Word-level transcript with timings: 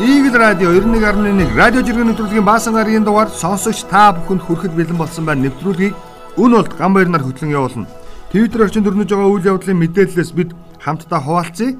Игэл 0.00 0.34
радио 0.34 0.72
91.1 0.74 1.54
радио 1.54 1.80
жиргэн 1.86 2.08
нэвтрүүлгийн 2.10 2.42
баасан 2.44 2.74
гарагийн 2.74 3.04
дугаар 3.06 3.30
сонсогч 3.30 3.86
та 3.86 4.10
бүхэнд 4.10 4.42
хүрэхэд 4.42 4.74
бэлэн 4.74 4.98
болсон 4.98 5.22
байна. 5.22 5.46
Нэвтрүүлгийг 5.46 5.94
өн 6.34 6.50
болт 6.50 6.74
гам 6.74 6.94
баяр 6.94 7.08
нар 7.14 7.22
хөтлөн 7.22 7.54
явуулна. 7.54 7.86
Твиттер 8.34 8.66
орчин 8.66 8.82
дөрнөж 8.82 9.06
байгаа 9.06 9.30
үйл 9.30 9.46
явдлын 9.54 9.78
мэдээлэлээс 9.78 10.32
бид 10.34 10.50
хамтдаа 10.82 11.22
хуваалцъя. 11.22 11.78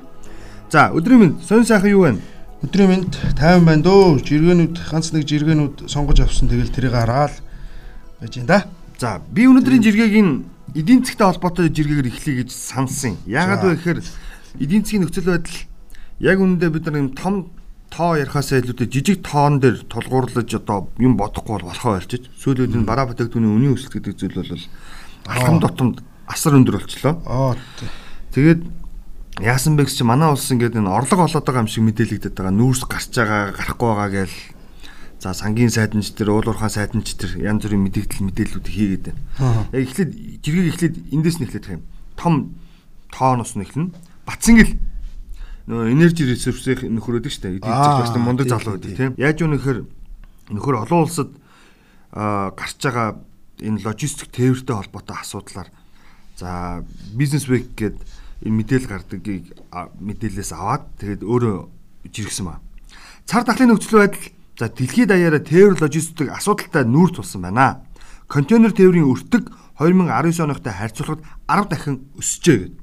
За 0.70 0.94
өдрийн 0.94 1.18
мэнд 1.26 1.42
сонь 1.42 1.66
сайхан 1.66 1.90
юу 1.90 2.06
вэ? 2.06 2.22
Өдрийн 2.62 2.88
мэнд 2.94 3.18
тайван 3.34 3.66
байна 3.66 3.82
дөө. 3.82 4.22
Жиргэнүүд 4.22 4.78
ганц 4.78 5.10
нэг 5.10 5.26
жиргэнүүд 5.26 5.90
сонгож 5.90 6.22
авсан 6.22 6.46
тэгэл 6.46 6.70
тэрийг 6.70 6.94
хараад 6.94 7.34
байж 8.22 8.38
энэ 8.38 8.46
да. 8.46 8.70
За 8.94 9.18
би 9.26 9.50
өнөөдрийн 9.50 9.82
жиргэгийг 9.82 10.22
энэ 10.22 10.46
эдийн 10.78 11.02
засгтай 11.02 11.34
холбоотой 11.34 11.66
жиргэгээр 11.66 12.14
эхлэе 12.14 12.46
гэж 12.46 12.54
сансан. 12.54 13.18
Яагаад 13.26 13.66
вэ 13.66 13.74
гэхээр 13.74 13.98
эдийн 14.62 14.86
засгийн 14.86 15.02
нөхцөл 15.02 15.34
байдал 15.34 15.58
яг 16.22 16.38
үүндээ 16.38 16.70
бид 16.70 16.86
нар 16.86 17.02
юм 17.02 17.10
том 17.10 17.50
тоо 17.94 18.18
ярихаасаа 18.18 18.58
илүүтэй 18.58 18.90
жижиг 18.90 19.22
тоон 19.22 19.62
дээр 19.62 19.86
тулгуурлаж 19.86 20.50
одоо 20.58 20.90
юм 20.98 21.14
бодохгүй 21.14 21.62
бол 21.62 21.70
болохоо 21.70 22.02
болчих. 22.02 22.26
Сүүлүүд 22.42 22.74
энэ 22.74 22.88
бараа 22.90 23.06
бүтээгдэхүүний 23.06 23.54
үнийн 23.54 23.74
өсөлт 23.78 23.94
гэдэг 24.02 24.18
зүйл 24.18 24.34
бол 24.42 24.50
алхам 25.30 25.62
дотомд 25.62 26.02
асар 26.26 26.58
өндөр 26.58 26.82
болчлоо. 26.82 27.14
Аа 27.22 27.54
Тэгээд 28.34 28.66
яасан 29.46 29.78
бэ 29.78 29.86
гэж 29.86 30.02
чи 30.02 30.02
манай 30.02 30.26
улс 30.26 30.50
ингээд 30.50 30.74
энэ 30.74 30.90
орлого 30.90 31.30
олоод 31.30 31.46
байгаа 31.46 31.62
юм 31.62 31.70
шиг 31.70 31.86
мэдээлэгдэт 31.86 32.34
байгаа. 32.34 32.50
Нүүрс 32.50 32.82
гарч 32.90 33.14
байгаа, 33.14 33.54
гарахгүй 33.54 33.88
байгаа 33.94 34.10
гээл 34.10 34.36
за 35.22 35.30
сангийн 35.38 35.70
сайднч 35.70 36.18
тэр 36.18 36.34
уулуурхаан 36.34 36.74
сайднч 36.74 37.14
тэр 37.14 37.38
янз 37.38 37.62
бүрийн 37.62 37.86
мэдээлэл 37.86 38.26
мэдээллүүд 38.26 38.66
хийгээд 38.66 39.04
байна. 39.06 39.70
Яг 39.70 39.82
эхлээд 39.86 40.10
жиргэг 40.42 40.66
эхлээд 40.74 40.94
эндээс 41.14 41.38
нь 41.38 41.46
эхлэх 41.46 41.78
юм. 41.78 41.86
Том 42.18 42.58
тооноос 43.14 43.54
нь 43.54 43.62
эхлэнэ. 43.62 43.94
Батсангэл 44.26 44.74
нөө 45.64 45.92
энержи 45.92 46.28
ресурсыг 46.28 46.84
нөхрөөдөг 46.84 47.32
штэ. 47.32 47.56
Эдийн 47.56 47.72
засаг 47.72 48.12
бас 48.12 48.20
мундаг 48.20 48.48
залуу 48.48 48.76
гэдэг 48.76 48.96
тийм. 48.96 49.12
Яаж 49.16 49.40
юу 49.40 49.48
нөхөр 49.48 49.78
нөхөр 50.52 50.76
олон 50.84 51.08
улсад 51.08 51.30
гарч 52.12 52.76
байгаа 52.84 53.16
энэ 53.64 53.80
логистик 53.80 54.28
тээвэртэй 54.28 54.76
холбоотой 54.76 55.16
асуудлаар 55.16 55.68
за 56.36 56.84
бизнес 57.16 57.48
вик 57.48 57.72
гэдэг 57.72 57.96
энэ 58.44 58.56
мэдээлэл 58.60 58.92
гардагыг 58.92 59.44
мэдээлэлээс 59.72 60.52
аваад 60.52 60.84
тэгээд 61.00 61.22
өөрөө 61.24 61.56
жиргсэн 62.12 62.44
ба. 62.44 62.60
Цар 63.24 63.48
тахлын 63.48 63.72
нөхцөл 63.72 64.04
байдал 64.04 64.20
за 64.60 64.68
дэлхийд 64.68 65.08
даяараа 65.08 65.40
тээвэр 65.40 65.80
логистик 65.80 66.28
асуудалтай 66.28 66.84
нүүр 66.84 67.16
тулсан 67.16 67.40
байна. 67.40 67.80
Контейнер 68.28 68.76
тээврийн 68.76 69.08
өртөг 69.08 69.48
2019 69.80 70.44
оныхтой 70.44 70.72
харьцуулахад 70.76 71.24
10 71.48 71.72
дахин 71.72 71.96
өсөжээ 72.20 72.58
гэдэг. 72.68 72.78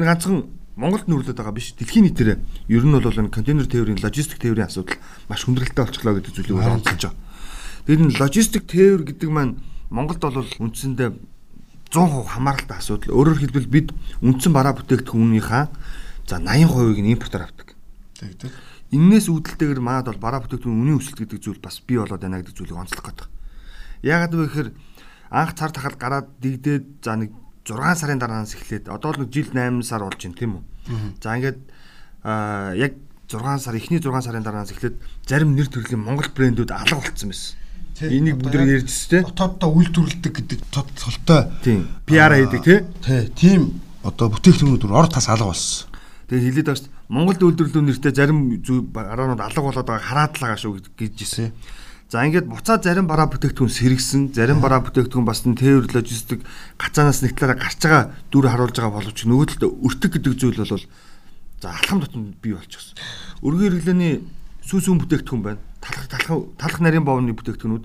Энэ 0.00 0.06
ганцхан 0.08 0.38
Монголд 0.76 1.04
нүүрлээд 1.04 1.36
байгаа 1.36 1.52
биш. 1.52 1.76
Дэлхийн 1.76 2.08
нийтээр 2.08 2.40
ер 2.40 2.84
нь 2.88 2.96
бол 2.96 3.04
энэ 3.04 3.28
контейнер 3.28 3.68
тээврийн 3.68 4.00
логистик 4.00 4.40
тээврийн 4.40 4.72
асуудал 4.72 4.96
маш 5.28 5.44
хүндрэлтэй 5.44 5.84
болчихлоо 5.84 6.16
гэдэг 6.16 6.32
зүйлийг 6.32 6.56
онцолж 6.64 7.02
байгаа. 7.12 7.16
Тэгээд 7.84 8.02
энэ 8.08 8.16
логистик 8.16 8.64
тээвэр 8.64 9.02
гэдэг 9.04 9.28
маань 9.28 9.60
Монголд 9.92 10.24
бол 10.24 10.48
үндсэндээ 10.48 11.10
100% 11.92 12.24
хамааралтай 12.24 12.78
асуудал. 12.80 13.12
Өөрөөр 13.12 13.38
хэлбэл 13.44 13.68
бид 13.68 13.88
үндсэн 14.24 14.52
бараа 14.56 14.72
бүтээгдэхүүнийхаа 14.80 15.68
за 16.24 16.40
80%-ийг 16.40 17.00
нь 17.04 17.12
импортоор 17.12 17.44
авдаг. 17.52 17.76
Тэгдэг. 18.16 18.52
Иннээс 18.96 19.28
үүдэлтэйгээр 19.28 19.80
маад 19.84 20.08
бол 20.08 20.24
бараа 20.24 20.40
бүтээгдэхүүн 20.40 20.80
үнийн 20.88 20.96
өсөлт 20.96 21.20
гэдэг 21.20 21.40
зүйл 21.44 21.60
бас 21.60 21.84
бий 21.84 22.00
болоод 22.00 22.24
байна 22.24 22.40
гэдэг 22.40 22.56
зүйлийг 22.56 22.80
онцлох 22.80 23.04
гэдэг. 23.12 23.28
Яагаад 24.08 24.32
вэ 24.32 24.44
гэхээр 24.48 24.68
анх 25.36 25.52
цар 25.52 25.68
тахал 25.68 25.96
гараад 26.00 26.28
дигдээд 26.40 27.04
за 27.04 27.20
нэг 27.20 27.36
6 27.64 28.00
сарын 28.00 28.18
дараанаас 28.18 28.54
эхлээд 28.54 28.88
одоо 28.88 29.12
л 29.12 29.20
нэг 29.22 29.30
жил 29.30 29.50
8 29.54 29.82
сар 29.82 30.02
болж 30.02 30.18
байна 30.18 30.38
тийм 30.38 30.52
үү. 30.58 30.64
За 31.22 31.36
ингээд 31.38 31.58
аа 32.26 32.74
яг 32.74 32.98
6 33.30 33.62
сар 33.62 33.74
эхний 33.78 34.00
6 34.02 34.10
сарын 34.22 34.42
дараанаас 34.42 34.74
эхлээд 34.74 34.96
зарим 35.26 35.54
нэр 35.54 35.68
төрлийн 35.70 36.02
Монгол 36.02 36.30
брэндүүд 36.34 36.70
алга 36.74 36.98
болцсон 36.98 37.30
байсан. 37.30 37.58
Энийг 38.02 38.40
бүгд 38.42 38.56
ярьжсэн 38.56 39.08
тийм. 39.10 39.22
Дотооддоо 39.30 39.70
үйлдвэрлэдэг 39.78 40.32
гэдэг 40.32 40.60
тод 40.74 40.88
толтой. 40.96 41.46
Тийм. 41.62 41.86
PR 42.08 42.34
хийдэг. 42.34 42.88
Тий. 43.04 43.30
Тийм 43.36 43.78
одоо 44.02 44.26
бүтээгдэхүүнүүд 44.34 44.90
ор 44.90 45.06
тас 45.06 45.30
алга 45.30 45.52
болсон. 45.54 45.86
Тэгээд 46.26 46.42
хэлээд 46.42 46.66
байгаа 46.66 46.82
шүү. 46.82 46.90
Монголд 47.12 47.42
үйлдвэрлэлүүн 47.46 47.86
нэртэй 47.92 48.12
зарим 48.16 48.38
гараанууд 48.90 49.42
алга 49.42 49.62
болоод 49.62 49.86
байгаа 49.86 50.02
хараад 50.02 50.32
л 50.34 50.42
байгаа 50.42 50.58
шүү 50.58 50.72
гэж 50.98 51.12
хэлсэн. 51.14 51.52
За 52.12 52.28
ингээд 52.28 52.44
буцаад 52.44 52.84
зарим 52.84 53.08
бараа 53.08 53.24
бүтээгдэхүүн 53.32 53.72
сэргсэн, 53.72 54.36
зарим 54.36 54.60
бараа 54.60 54.84
бүтээгдэхүүн 54.84 55.24
бас 55.24 55.48
н 55.48 55.56
тээвэр 55.56 55.96
логистик 55.96 56.44
гацаанаас 56.76 57.24
нэг 57.24 57.40
талаараа 57.40 57.56
гарч 57.56 57.80
байгаа 57.80 58.04
дүр 58.28 58.52
харуулж 58.52 58.76
байгаа 58.76 59.00
боловч 59.00 59.24
нөгөө 59.24 59.46
талд 59.56 59.64
өртөг 59.80 60.20
гэдэг 60.20 60.34
зүйл 60.36 60.60
бол 60.60 60.76
за 60.76 61.68
алхам 61.72 62.04
дотн 62.04 62.36
бий 62.36 62.52
болчихсон. 62.52 63.00
Өргөн 63.40 63.64
хэрэглээний 63.80 64.28
сүүсүүн 64.60 65.00
бүтээгдэхүүн 65.00 65.40
байна. 65.40 65.64
Талах 65.80 66.04
талах 66.12 66.52
талах 66.60 66.80
нарийн 66.84 67.08
боовны 67.08 67.32
бүтээгдэхүүнүүд 67.32 67.84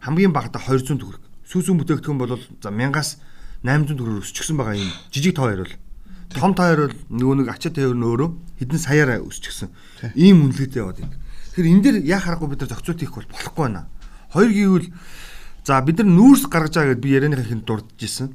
хамгийн 0.00 0.32
багадаа 0.32 0.64
200 0.64 0.96
төгрөг. 0.96 1.20
Сүүсүүн 1.52 1.76
бүтээгдэхүүн 1.84 2.20
бол 2.24 2.40
за 2.40 2.72
1000-аас 2.72 3.20
800 3.68 4.00
төгрөгөөр 4.00 4.24
өсчихсөн 4.24 4.56
байгаа 4.56 4.80
юм. 4.80 4.88
Жижиг 5.12 5.36
тоо 5.36 5.52
ярил. 5.52 5.76
Том 6.32 6.56
тоо 6.56 6.72
ярил 6.72 6.96
нөгөө 7.12 7.44
нэг 7.44 7.52
ачаа 7.52 7.76
тээвэр 7.76 8.00
нь 8.00 8.08
өөрөө 8.16 8.28
хэдэн 8.64 8.80
саяараа 8.80 9.20
өсчихсөн. 9.28 9.68
Ийм 10.16 10.48
үнэлгээтэй 10.48 10.80
яваад 10.80 11.04
байна. 11.04 11.27
Тэгэхээр 11.58 11.74
энэ 11.74 11.82
дэр 11.82 11.96
яа 12.06 12.22
харахгүй 12.22 12.54
бид 12.54 12.62
нар 12.62 12.70
зохицуулт 12.70 13.02
хийх 13.02 13.14
бол 13.18 13.26
болохгүй 13.34 13.62
байна. 13.66 13.90
Хоёр 14.30 14.50
гэвэл 14.54 14.88
за 15.66 15.82
бид 15.82 15.98
нар 15.98 16.06
нүүрс 16.06 16.46
гаргаж 16.46 16.74
байгаа 16.78 16.94
гэдээ 16.94 17.02
би 17.02 17.14
ярианыхаа 17.18 17.46
ихэнд 17.50 17.66
дурдж 17.66 17.98
исэн. 17.98 18.30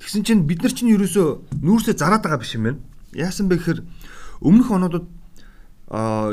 Тэгсэн 0.00 0.24
чинь 0.24 0.48
бид 0.48 0.64
нар 0.64 0.72
чинь 0.72 0.88
ерөөсөө 0.96 1.60
нүүрсээ 1.60 2.00
зараад 2.00 2.24
байгаа 2.24 2.40
биш 2.40 2.56
юм 2.56 2.64
байна. 2.64 2.80
Яасан 3.12 3.52
бэ 3.52 3.60
гэхээр 3.60 3.80
өмнөх 4.40 4.72
онуудад 4.72 5.04
аа 5.92 6.32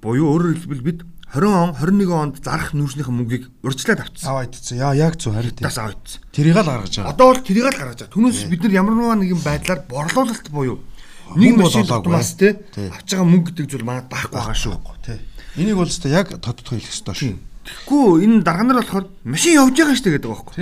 буюу 0.00 0.24
өөрөөр 0.32 0.56
хэлбэл 0.64 0.88
бид 0.88 0.98
20 1.36 1.52
он 1.52 1.76
21 1.76 2.16
онд 2.16 2.40
зарах 2.40 2.72
нүүрснийхээ 2.72 3.12
мөнгийг 3.12 3.44
урьдчилаад 3.60 4.08
авчихсан. 4.08 4.30
Аваад 4.32 4.56
идсэн. 4.56 4.80
Яа 4.80 4.96
яг 4.96 5.20
зөв 5.20 5.36
харин. 5.36 5.52
Тас 5.52 5.76
аваад 5.76 6.00
идсэн. 6.00 6.24
Тэрийг 6.32 6.56
л 6.56 6.64
гаргаж 6.64 6.96
байгаа. 6.96 7.12
Одоо 7.12 7.26
бол 7.28 7.44
тэрийг 7.44 7.68
л 7.68 7.76
гаргаж 7.76 7.98
байгаа. 8.08 8.14
Түүнээс 8.16 8.48
бид 8.48 8.62
нар 8.64 8.72
ямар 8.72 9.20
нэгэн 9.20 9.42
байдлаар 9.44 9.80
борлуулалт 9.84 10.48
буюу 10.48 10.80
нэг 11.36 11.56
машин 11.58 11.84
тутмаас 11.84 12.36
те 12.38 12.56
авч 12.72 13.08
байгаа 13.12 13.28
мөнгө 13.28 13.52
гэдэг 13.52 13.66
зүйл 13.68 13.84
манад 13.84 14.08
байхгүй 14.08 14.38
байгаа 14.38 14.56
шүү. 14.56 14.76
Тий. 15.04 15.18
Энийг 15.56 15.76
бол 15.78 15.86
өстой 15.86 16.10
яг 16.10 16.34
тодтох 16.34 16.74
хэлэх 16.74 16.90
ёстой 16.90 17.14
шүү. 17.14 17.38
Тэгэхгүй 17.64 18.26
энэ 18.26 18.42
дарга 18.42 18.64
нар 18.66 18.82
болохоор 18.82 19.06
машин 19.22 19.54
явж 19.54 19.78
байгаа 19.78 19.94
шүү 19.94 20.12
гэдэг 20.18 20.30
байхгүй. 20.30 20.54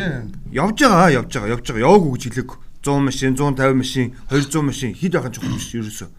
Явж 0.53 0.76
байгаа, 0.84 1.10
явж 1.16 1.30
байгаа, 1.32 1.53
явж 1.56 1.64
байгаа. 1.66 1.84
Яваагүй 1.88 2.10
гэж 2.12 2.22
хэлээг 2.28 2.50
100 2.84 3.00
машин, 3.00 3.34
150 3.34 3.75
машин, 3.75 4.06
200 4.28 4.62
машин 4.62 4.91
хэд 4.92 5.12
байхын 5.16 5.32
чухал 5.32 5.56
биш 5.56 5.72
ерөөсөө. 5.72 6.10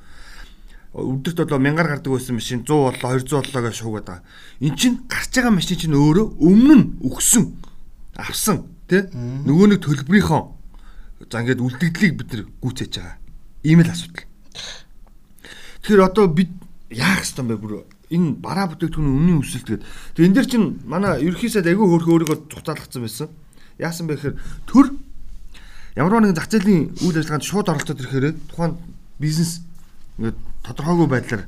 Өдөрт 0.93 1.37
болоо 1.45 1.59
мянгаар 1.61 1.89
гардаг 1.95 2.11
байсан 2.17 2.35
машин 2.35 2.65
100 2.65 2.67
боллоо, 2.67 3.13
200 3.13 3.29
боллоо 3.29 3.61
гэж 3.61 3.75
шуугаад 3.77 4.07
байгаа. 4.09 4.23
Эн 4.59 4.75
чин 4.75 4.93
гарч 5.05 5.31
байгаа 5.37 5.53
машин 5.53 5.77
чинь 5.77 5.93
өөрөө 5.93 6.27
өмнө 6.41 6.75
нь 6.75 6.85
өгсөн, 7.05 7.45
авсан 8.17 8.65
тий 8.89 9.05
нөгөө 9.13 9.67
нэг 9.73 9.79
төлбөрийнхөө 9.85 10.41
за 11.31 11.39
ингээд 11.41 11.63
үлдэгдлийг 11.63 12.13
бид 12.19 12.29
нар 12.33 12.43
гүйцээж 12.59 12.93
байгаа. 12.99 13.17
Ийм 13.63 13.79
л 13.81 13.91
асуудал. 13.91 14.27
Тэгэхээр 15.83 16.03
одоо 16.03 16.25
бид 16.27 16.51
яах 16.91 17.23
ёстой 17.23 17.43
юм 17.43 17.49
бэ 17.51 17.57
бүр 17.57 17.73
энэ 18.13 18.37
бараа 18.37 18.69
бүтээгдэхүүний 18.69 19.13
үнийн 19.17 19.41
өсөлт 19.41 19.67
гэдэг. 19.67 19.85
Тэгээ 20.13 20.27
энэ 20.29 20.37
дэр 20.37 20.47
чинь 20.47 20.67
манай 20.85 21.19
ерөнхий 21.25 21.49
сайд 21.49 21.65
агүй 21.65 21.89
хөөрхөн 21.89 22.13
өөрийгөө 22.13 22.37
цуцаалгацсан 22.53 23.01
байсан. 23.01 23.27
Яасан 23.81 24.05
бэ 24.05 24.21
гэхээр 24.21 24.35
төр 24.69 24.85
ямар 25.97 26.21
нэгэн 26.21 26.37
зах 26.37 26.49
зээлийн 26.53 26.93
үйл 27.01 27.17
ажиллагаанд 27.17 27.45
шууд 27.49 27.67
оролцоод 27.73 28.01
ирэхээр 28.01 28.37
тухайн 28.53 28.77
бизнес 29.17 29.65
ингээд 30.17 30.37
тодорхойгүй 30.63 31.07
байдлаар 31.09 31.43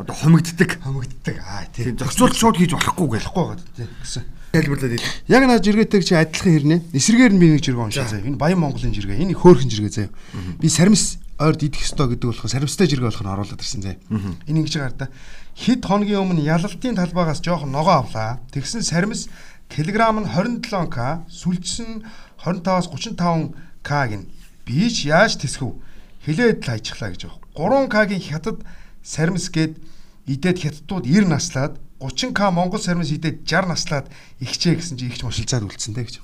одоо 0.00 0.14
хомигддаг. 0.16 0.80
Хомигддаг. 0.82 1.36
Аа 1.44 1.68
тийм. 1.72 1.96
Зохицуулт 1.96 2.36
шууд 2.36 2.56
хийж 2.56 2.72
болохгүй 2.74 3.06
болохгүй 3.20 3.44
байгаа 3.44 3.60
тийм 3.76 3.88
гэсэн. 4.00 4.24
Тайлбарлаад 4.50 4.94
ийм. 4.96 5.04
Яг 5.28 5.42
наа 5.46 5.62
жиргээтэй 5.62 6.02
чи 6.02 6.14
адилхан 6.18 6.52
хэрнээ. 6.58 6.80
Эсрэгээр 6.96 7.32
нь 7.36 7.40
би 7.40 7.46
нэг 7.54 7.62
жиргээ 7.62 7.86
уншаа 7.86 8.10
заяа. 8.10 8.26
Энэ 8.26 8.40
Баян 8.40 8.58
Монголын 8.58 8.90
жиргээ. 8.90 9.22
Энэ 9.22 9.38
хөөрхөн 9.38 9.70
жиргээ 9.70 9.94
заяа. 9.94 10.10
Би 10.58 10.66
саримс 10.66 11.22
ойрд 11.40 11.64
идэх 11.64 11.80
ёстой 11.80 12.12
гэдэг 12.12 12.28
болох 12.28 12.44
саримстай 12.52 12.84
жиргээ 12.84 13.08
болох 13.08 13.24
нь 13.24 13.32
оруулаад 13.32 13.64
ирсэн 13.64 13.80
заяа. 13.80 13.98
Энэ 14.44 14.60
ингэж 14.60 14.74
байгаа 14.76 15.08
да. 15.08 15.08
Хэд 15.56 15.80
хоногийн 15.88 16.20
өмнө 16.20 16.44
ялалтын 16.44 17.00
талбайгаас 17.00 17.40
жоохон 17.40 17.72
ногоо 17.72 18.04
авлаа. 18.04 18.44
Тэгсэн 18.52 18.84
саримс 18.84 19.32
килограмм 19.72 20.20
нь 20.20 20.28
27к, 20.28 21.24
сүлжсэн 21.32 22.04
25-аас 22.44 22.92
35к 22.92 23.90
гин. 24.12 24.28
Би 24.68 24.92
ч 24.92 25.08
яаж 25.08 25.40
тэсгэв? 25.40 25.80
Хилээд 26.28 26.60
л 26.60 26.74
ажиглаа 26.76 27.16
гэж 27.16 27.24
байгаа. 27.24 27.88
3к-гийн 27.88 28.20
хятад 28.20 28.60
саримс 29.00 29.48
гээд 29.48 29.80
идээд 30.28 30.58
хятадууд 30.60 31.08
90 31.08 31.24
наслаад 31.24 31.80
30к 32.04 32.40
Монгол 32.52 32.80
саримс 32.80 33.08
идээд 33.16 33.48
60 33.48 33.72
наслаад 33.72 34.06
ихчээ 34.44 34.76
гэсэн 34.76 35.00
чи 35.00 35.08
ихч 35.08 35.24
мушилцаад 35.24 35.64
үлдсэн 35.64 35.96
дээ 35.96 36.04
гэж. 36.04 36.16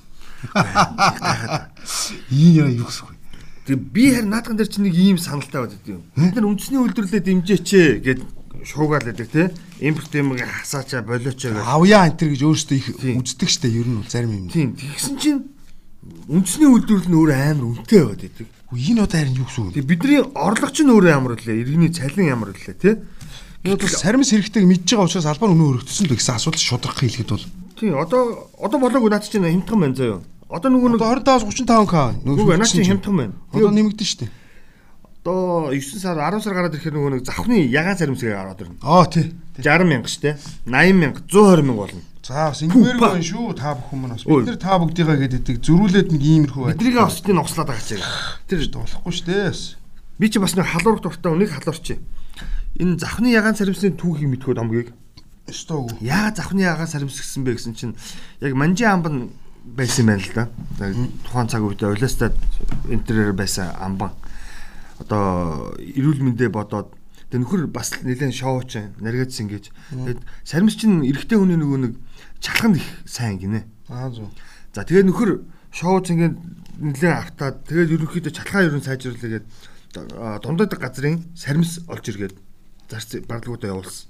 Ийм 2.29 2.53
яа 2.61 2.69
юу 2.69 2.85
гэсэн 2.85 3.16
Тэгээ 3.67 3.83
би 3.91 4.03
харин 4.15 4.31
наадхан 4.31 4.55
дээр 4.55 4.71
чи 4.71 4.79
нэг 4.79 4.95
ийм 4.95 5.17
саналтай 5.19 5.67
байдаг 5.67 5.83
юм. 5.83 6.01
Бид 6.15 6.35
нар 6.39 6.47
үндэсний 6.47 6.79
үйлдвэрлэлээ 6.79 7.23
дэмжээч 7.27 7.69
гэд 7.99 8.21
шуугаал 8.63 9.03
байдаг 9.03 9.27
те 9.27 9.51
импорт 9.83 10.11
юм 10.15 10.39
хасаачаа 10.39 11.03
болоочоо 11.03 11.51
гэж 11.51 11.67
авьяа 11.67 12.07
энтер 12.07 12.31
гэж 12.31 12.41
өөрөөсөө 12.47 12.77
их 12.79 12.87
үздэг 13.19 13.49
штэ 13.51 13.67
ер 13.67 13.87
нь 13.91 14.07
зарим 14.07 14.31
юм. 14.31 14.47
Тийм 14.47 14.71
тэгсэн 14.79 15.15
чинь 15.19 15.41
үндэсний 16.31 16.71
үйлдвэрлэл 16.71 17.11
нь 17.11 17.19
өөр 17.19 17.31
амар 17.35 17.67
үнэтэй 17.75 17.99
байгаад 18.07 18.23
байдаг. 18.23 18.47
Энэ 18.71 19.03
удаа 19.03 19.19
харин 19.19 19.35
юу 19.35 19.47
гэсэн 19.51 19.63
үг? 19.67 19.75
Тэг 19.75 19.85
бидний 19.85 20.21
орлого 20.23 20.71
ч 20.71 20.79
нь 20.81 20.91
өөр 20.91 21.05
амар 21.11 21.35
үлээ. 21.35 21.61
Иргэний 21.67 21.91
цалин 21.91 22.31
ямар 22.31 22.55
үлээ 22.55 22.75
те. 22.79 23.03
Энэ 23.67 23.75
бол 23.75 23.91
сармис 23.91 24.31
хэрэгтэйг 24.31 24.63
мэдж 24.63 24.95
байгаа 24.95 25.07
учраас 25.11 25.27
албаар 25.27 25.51
өнөө 25.51 25.69
өргөдсөн 25.83 26.07
гэсэн 26.07 26.39
асуудал 26.39 26.63
шудрах 26.63 26.99
хэлэхэд 27.03 27.31
бол 27.35 27.45
Тийм 27.77 27.97
одоо 27.99 28.49
одоо 28.57 28.79
болоогүй 28.81 29.09
наад 29.09 29.29
чинь 29.29 29.45
хямдхан 29.45 29.79
байна 29.79 29.95
заяа. 29.95 30.21
Одоо 30.47 30.71
нөгөө 30.71 30.95
нэг 30.95 31.01
одоо 31.03 31.39
25 31.43 31.67
35 31.67 31.87
к 31.91 31.95
нөгөө 32.23 32.55
наад 32.55 32.71
чинь 32.71 32.87
хямдхан 32.87 33.15
байна. 33.19 33.35
Одоо 33.51 33.71
нэмэгдэн 33.75 34.07
шүү 34.07 34.19
дээ. 34.23 34.31
Одоо 35.27 35.75
9 35.75 35.99
сар 35.99 36.15
10 36.15 36.39
сар 36.39 36.55
гараад 36.55 36.75
ирэхээр 36.79 36.95
нөгөө 36.95 37.11
нэг 37.19 37.23
завхны 37.27 37.67
ягаан 37.67 37.99
саримсгээ 37.99 38.31
гараад 38.31 38.63
ирнэ. 38.63 38.79
Аа 38.79 39.03
тий. 39.11 39.35
60 39.59 39.91
мянга 39.91 40.07
штэ. 40.07 40.39
80 40.63 40.95
мянга 40.95 41.19
120 41.27 41.67
мянга 41.67 41.83
болно. 41.83 42.01
За 42.23 42.47
бас 42.51 42.63
ингэмээр 42.63 42.99
байна 42.99 43.23
шүү 43.23 43.55
та 43.59 43.75
бүхэн 43.75 43.99
маань 43.99 44.15
бас 44.15 44.23
бид 44.23 44.47
нар 44.47 44.59
та 44.59 44.79
бүгдийгаа 44.79 45.17
гэдэг 45.19 45.59
зөрүүлээд 45.67 46.11
нэг 46.15 46.23
иймэрхүү 46.23 46.63
байна. 46.63 46.75
Эдрийг 46.79 46.99
ослын 46.99 47.43
ослаад 47.43 47.67
байгаа 47.71 47.87
чиг. 47.87 48.03
Тэр 48.47 48.63
болохгүй 48.71 49.13
шүү 49.15 49.27
дээ. 49.27 49.51
Би 50.19 50.27
чи 50.31 50.39
бас 50.39 50.55
нэг 50.55 50.67
халуурах 50.67 51.03
дуртай 51.03 51.35
нэг 51.35 51.55
халуурч. 51.55 51.99
Энэ 52.79 52.99
завхны 52.99 53.31
ягаан 53.31 53.55
саримсны 53.55 53.95
түүхийг 53.95 54.27
мэдхүүд 54.27 54.59
амгийг. 54.59 54.91
Өстөө. 55.47 56.03
Яа 56.03 56.35
завхны 56.35 56.67
ягаан 56.67 56.91
саримс 56.91 57.15
гэсэн 57.15 57.47
бэ 57.47 57.55
гэсэн 57.55 57.75
чинь 57.79 57.95
яг 58.43 58.53
манжи 58.59 58.83
амбан 58.83 59.31
байсан 59.75 60.05
байна 60.07 60.23
л 60.23 60.31
да. 60.33 60.47
Тухайн 61.27 61.47
цаг 61.51 61.63
үед 61.63 61.83
улаастад 61.83 62.35
интерьер 62.87 63.33
байсан 63.33 63.73
амбан. 63.75 64.15
Одоо 64.99 65.75
эрүүл 65.77 66.23
мэндэ 66.23 66.49
бодоод 66.49 66.93
тэг 67.29 67.43
нөхөр 67.43 67.67
бас 67.67 67.91
нэлээд 68.01 68.31
шоуч 68.31 68.79
наригадсан 69.03 69.51
гэж. 69.51 69.71
Тэгэд 69.91 70.21
саримс 70.47 70.79
чинь 70.79 71.03
эрэгтэй 71.03 71.37
хүний 71.37 71.59
нөгөө 71.59 71.79
нэг 71.83 71.93
чалханд 72.39 72.79
их 72.79 72.87
сайн 73.03 73.37
гинэ. 73.37 73.67
Аа 73.91 74.09
зөв. 74.09 74.31
За 74.71 74.87
тэгээд 74.87 75.11
нөхөр 75.11 75.43
шоуч 75.75 76.15
ингээд 76.15 76.35
нэлээд 76.79 77.15
автаад 77.35 77.67
тэгээд 77.67 77.93
ерөнхийдөө 77.99 78.31
чалхаа 78.31 78.63
ерөн 78.71 78.85
сайжруулъя 78.85 79.43
гээд 79.43 79.45
дундад 80.41 80.71
газрын 80.79 81.27
саримс 81.35 81.83
олж 81.91 82.05
иргээд 82.07 82.35
зарц 82.87 83.19
барлгуудаа 83.27 83.75
явуулсан. 83.75 84.07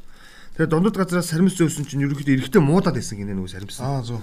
Тэгээд 0.56 0.72
дундад 0.72 0.96
газраас 0.98 1.32
саримс 1.34 1.58
зөөсөн 1.58 1.90
чинь 1.90 2.06
ерөнхийдөө 2.06 2.38
эрэгтэй 2.38 2.62
муудаад 2.62 3.02
байсан 3.02 3.18
гинэ 3.18 3.34
нөгөө 3.34 3.52
саримс. 3.52 3.82
Аа 3.82 4.06
зөв. 4.06 4.22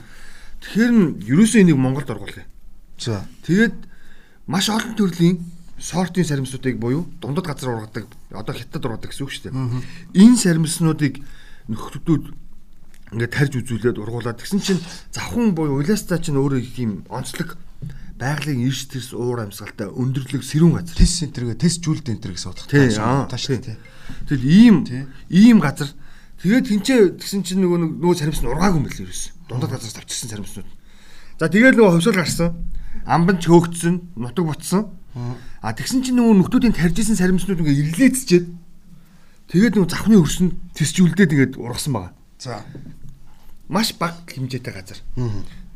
Тэгэхээр 0.65 0.93
нь 0.97 1.05
ерөөсөө 1.29 1.61
энийг 1.61 1.77
Монголд 1.77 2.09
оргуулъя. 2.09 2.49
За. 2.97 3.29
Тэгээд 3.45 3.77
маш 4.49 4.73
олон 4.73 4.97
төрлийн 4.97 5.45
сортын 5.79 6.25
саримсуудыг 6.25 6.81
буюу 6.81 7.05
дундад 7.21 7.45
газар 7.45 7.77
ургадаг 7.77 8.09
одоо 8.33 8.55
хятад 8.57 8.85
ургадаг 8.85 9.13
гэсэн 9.13 9.25
үг 9.29 9.33
шүү 9.33 9.45
дээ. 9.53 9.55
Энэ 10.17 10.41
саримснуудыг 10.41 11.21
нөхрөдүүд 11.69 12.25
ингээд 13.13 13.35
тарж 13.35 13.53
үзүүлээд 13.61 14.01
ургуулад 14.01 14.41
тэгсэн 14.41 14.61
чинь 14.65 14.83
завхан 15.13 15.53
буюу 15.53 15.85
улаастаа 15.85 16.19
чинь 16.19 16.41
өөрөө 16.41 16.61
их 16.65 16.79
юм 16.81 17.05
онцлог 17.13 17.61
байгалийн 18.17 18.65
ирс 18.65 18.89
тэрс 18.89 19.13
уур 19.13 19.45
амьсгалтай 19.45 19.91
өндөрлөг 19.91 20.43
сэрүүн 20.43 20.81
газар. 20.81 20.97
Тест 20.97 21.19
центргээ 21.21 21.59
тест 21.59 21.83
жүлд 21.83 22.07
гэсэн 22.07 22.51
утгатай. 22.55 22.89
Тий, 22.89 22.99
аа, 23.03 23.27
тааш 23.27 23.47
тий. 23.51 23.77
Тэгэл 24.31 24.45
ийм 24.47 24.77
ийм 25.29 25.59
газар 25.59 25.91
тэгээд 26.45 26.69
тэнцээ 26.69 27.01
тэгсэн 27.17 27.41
чинь 27.41 27.65
нөгөө 27.65 28.05
нөгөө 28.05 28.17
саримс 28.21 28.45
нь 28.45 28.51
ургаагүй 28.53 28.79
юм 28.79 28.85
бэл 28.85 29.03
ерөөс. 29.09 29.23
Дундад 29.49 29.73
газраас 29.73 29.97
тавьчихсан 29.97 30.29
саримснууд. 30.29 30.69
За 31.41 31.49
тэгээд 31.49 31.81
нөгөө 31.81 31.93
хөвсөл 31.97 32.21
гарсан. 32.21 32.53
Амбан 33.09 33.41
ч 33.41 33.49
хөөгдсөн, 33.49 34.13
нутаг 34.21 34.45
бутсан. 34.45 34.93
А 35.65 35.73
тэгсэн 35.73 36.05
чинь 36.05 36.21
нөгөө 36.21 36.45
нөхдүүдийн 36.45 36.77
тарьжсэн 36.77 37.17
саримснууд 37.17 37.65
ингээ 37.65 37.97
ирлээцчихэд 37.97 38.47
тэгээд 39.49 39.75
нөгөө 39.81 39.89
завхны 39.89 40.21
өрсөнд 40.21 40.53
тисжүүлдээд 40.77 41.33
ингээд 41.33 41.55
ургасан 41.57 41.93
байгаа. 41.97 42.13
За. 42.37 42.61
Маш 43.73 43.97
бага 43.97 44.21
хэмжээтэй 44.29 44.73
газар. 44.75 45.01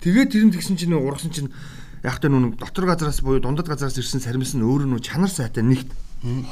Тэгээд 0.05 0.29
тэр 0.37 0.44
нь 0.47 0.53
тэгсэн 0.53 0.76
чинь 0.76 0.93
нөгөө 0.93 1.09
ургасан 1.09 1.32
чинь 1.32 1.50
яг 2.05 2.21
та 2.21 2.29
нүг 2.29 2.61
дотор 2.61 2.87
газараас 2.87 3.25
буюу 3.25 3.41
дундад 3.41 3.67
газараас 3.67 3.97
ирсэн 3.97 4.21
саримс 4.21 4.53
нь 4.53 4.62
өөр 4.62 4.85
нь 4.85 5.00
чанар 5.00 5.32
сайтай 5.32 5.64
нэгт. 5.64 5.88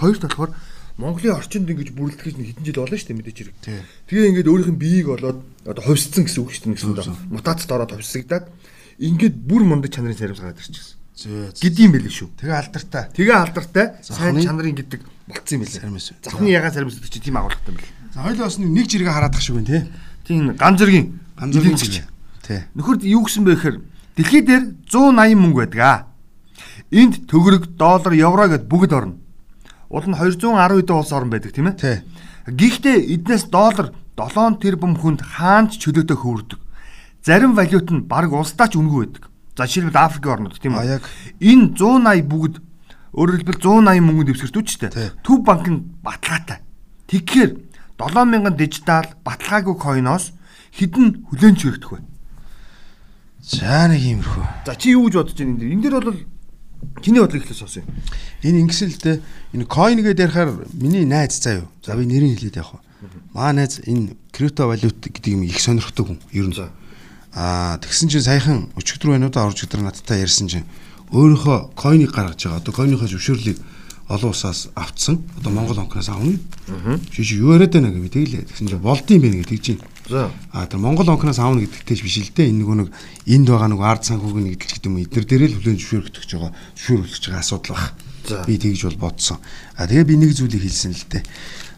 Хоёрт 0.01 0.25
болохоор 0.25 0.51
Монголын 0.97 1.37
орчинд 1.37 1.69
ингэж 1.69 1.93
бүрэлдэхэж 1.93 2.35
нэг 2.41 2.47
хэдэн 2.57 2.65
жил 2.65 2.81
болно 2.81 2.97
шүү 2.97 3.09
дээ 3.13 3.19
мэдээж 3.21 3.39
хэрэг. 3.39 3.57
Тэгээ 4.09 4.29
ингээд 4.33 4.49
өөрийнх 4.49 4.73
нь 4.73 4.81
биеийг 4.81 5.09
болоод 5.13 5.41
одоо 5.69 5.83
ховсцсон 5.85 6.25
гэсэн 6.25 6.41
үг 6.41 6.51
шүү 6.57 6.63
дээ 6.65 6.73
нэгсэндээ. 6.73 7.33
Мутацд 7.37 7.69
ороод 7.69 7.93
ховсгдаад 7.93 8.49
ингээд 8.97 9.37
бүр 9.37 9.63
мундаг 9.69 9.93
чанарын 9.93 10.17
саримс 10.17 10.41
гараад 10.41 10.57
ирчихсэн. 10.57 10.97
Гэдэм 11.61 11.91
байл 11.93 12.09
шүү. 12.09 12.33
Тэгээ 12.41 12.57
алдартай. 12.57 13.05
Тэгээ 13.13 13.37
алдартай 13.37 13.87
сайн 14.01 14.41
чанарын 14.41 14.73
гэдэг 14.73 15.01
болцсон 15.29 15.61
юм 15.61 15.63
билээ. 15.69 15.85
Саримс. 15.85 16.07
Завхны 16.25 16.49
ягаан 16.49 16.73
саримс 16.73 16.97
гэдэг 16.97 17.13
чинь 17.13 17.25
тийм 17.29 17.37
агуулгатай 17.37 17.73
юм 17.73 17.77
билээ. 17.77 17.93
За 18.17 18.25
хоёул 18.25 18.41
бас 18.41 18.57
нэг 18.57 18.89
жиргээ 18.89 19.13
хараадах 19.13 19.45
шиг 19.45 19.61
байна 19.61 19.69
тий. 19.69 19.83
Тийм 20.25 20.57
ган 20.57 20.77
зэргийн 20.81 21.07
Ган 21.37 21.53
зэргийн 21.53 21.77
жиргээ. 21.77 22.09
Тий. 22.49 22.61
Нөхөрд 22.73 23.05
юу 23.05 23.29
гэсэн 23.29 23.45
бэ 23.45 23.61
гэхээр 23.61 23.77
дэлхий 24.17 24.41
дээр 24.41 24.65
180 24.89 25.37
мөнгө 25.37 25.61
байдаг 25.69 25.81
аа. 25.85 25.99
Энд 26.89 27.29
төгрөг, 27.29 27.77
доллар, 27.77 28.15
евро 28.17 28.49
гэд 28.49 28.65
бүгд 28.65 28.93
орно. 28.97 29.21
Уул 29.91 30.07
нь 30.11 30.17
210 30.19 30.83
хэдэн 30.83 30.97
улс 30.97 31.13
орн 31.13 31.31
байдаг 31.31 31.53
тийм 31.55 31.71
ээ. 31.71 32.03
Гэхдээ 32.47 32.97
эднээс 33.15 33.51
доллар 33.51 33.95
7 34.19 34.59
тэрбум 34.63 34.97
хүнд 34.99 35.21
хаанч 35.23 35.79
чөлөөтэй 35.83 36.17
хөвөрдөг. 36.19 36.59
Зарим 37.27 37.55
валют 37.55 37.91
нь 37.91 38.07
баг 38.07 38.31
улсдаа 38.33 38.67
ч 38.71 38.79
үнэгүй 38.79 39.01
байдаг. 39.07 39.25
За 39.57 39.67
жишээлбэл 39.67 39.99
Африкийн 39.99 40.33
орнууд 40.35 40.59
тийм 40.61 40.75
А, 40.79 40.83
үү. 40.85 41.01
яг. 41.01 41.03
Энэ 41.41 41.75
180 41.75 42.23
бүгд 42.29 42.55
өөрөөр 43.17 43.37
хэлбэл 43.41 43.61
180 43.63 44.05
мөнгөнд 44.05 44.29
дэвсгэрдүү 44.31 44.63
ч 44.69 44.71
Тий. 44.79 44.89
дээ. 44.93 45.11
Төв 45.25 45.39
банк 45.43 45.67
нь 45.67 45.81
баталгаатай. 46.05 46.61
Тэгэхээр 47.09 47.51
7000 47.97 48.53
дижитал 48.59 49.07
баталгаагүй 49.25 49.75
койноос 49.81 50.37
хідэн 50.77 51.25
хүлэн 51.31 51.57
чирэгдэх 51.57 51.91
вэ? 51.97 52.01
За 53.41 53.89
нэг 53.89 54.03
иймэрхүү. 54.03 54.45
За 54.67 54.75
чи 54.77 54.93
юу 54.93 55.07
гэж 55.09 55.15
бодож 55.17 55.35
байна 55.39 55.57
энэ 55.57 55.61
дээр? 55.63 55.73
Энэ 55.73 55.83
дээр 55.83 55.95
бол 56.05 56.21
чиний 57.03 57.21
бодлыг 57.21 57.45
ихлэ 57.45 57.57
сонсъё. 57.57 57.83
Энэ 58.43 58.67
ингэсэн 58.67 58.89
л 58.91 59.01
дээ 59.01 59.17
энэ 59.55 59.65
coin 59.67 59.99
гэдэг 60.01 60.27
ярихаар 60.27 60.51
миний 60.73 61.05
найз 61.05 61.39
заа 61.41 61.63
юу. 61.63 61.69
За 61.85 61.97
би 61.97 62.07
нэрийг 62.07 62.39
хэлээд 62.39 62.61
явах. 62.61 62.81
Маа 63.33 63.53
найз 63.53 63.81
энэ 63.85 64.17
крипто 64.33 64.67
валют 64.67 64.97
гэдэг 65.01 65.33
юм 65.33 65.43
их 65.43 65.61
сонирхдаг 65.61 66.07
хүн 66.07 66.19
ер 66.33 66.47
нь. 66.49 66.57
Аа 67.37 67.77
тэгсэн 67.79 68.09
чинь 68.09 68.25
саяхан 68.25 68.73
өчигдөр 68.81 69.13
байна 69.13 69.29
уу 69.29 69.33
да 69.33 69.45
орж 69.45 69.65
өдөр 69.65 69.85
надтай 69.85 70.25
ярьсан 70.25 70.49
чинь 70.49 70.65
өөрийнхөө 71.13 71.77
coin-ыг 71.77 72.11
гаргаж 72.11 72.41
байгаа. 72.41 72.61
Одоо 72.65 72.73
coin-ийнхаа 72.73 73.13
зөвшөөрлийг 73.13 73.59
олон 74.09 74.31
улсаас 74.33 74.73
авцсан. 74.75 75.21
Одоо 75.39 75.53
Монгол 75.53 75.77
банкнаас 75.77 76.09
авна. 76.09 76.39
Чи 77.13 77.23
юу 77.37 77.53
яриад 77.55 77.77
байна 77.77 77.93
гэв 77.93 78.09
тэгэлээ. 78.09 78.49
Тэгсэн 78.51 78.69
чинь 78.73 78.81
болдсон 78.81 79.17
юм 79.17 79.23
байна 79.23 79.37
гэж 79.45 79.49
тэгж 79.53 79.67
байна. 79.77 79.85
За. 80.09 80.31
А 80.53 80.67
тэр 80.67 80.79
Монгол 80.79 81.07
банкнаас 81.07 81.39
аавна 81.43 81.67
гэдэгтэй 81.67 81.99
биш 81.99 82.19
л 82.23 82.31
дээ. 82.31 82.55
Энэ 82.55 82.63
нөгөө 82.63 82.77
нэг 82.79 82.89
энд 83.27 83.47
байгаа 83.51 83.71
нөгөө 83.75 83.87
ард 83.91 84.05
санхүүг 84.07 84.39
нэг 84.39 84.63
гэдэг 84.63 84.87
юм. 84.87 85.03
Эднэр 85.03 85.25
дээрээ 85.27 85.51
л 85.51 85.57
хүлэн 85.59 85.79
зөвшөөрөгдөж 85.83 86.31
байгаа. 86.31 86.53
Зөвшөөрүүлж 86.79 87.25
байгаа 87.27 87.43
асуудал 87.43 87.75
баг. 87.75 87.91
Би 88.47 88.55
тэгж 88.55 88.81
бол 88.87 89.11
бодсон. 89.11 89.39
А 89.75 89.91
тэгээ 89.91 90.07
би 90.07 90.15
нэг 90.15 90.31
зүйлийг 90.39 90.63
хэлсэн 90.63 90.95
л 90.95 91.05
дээ. 91.11 91.23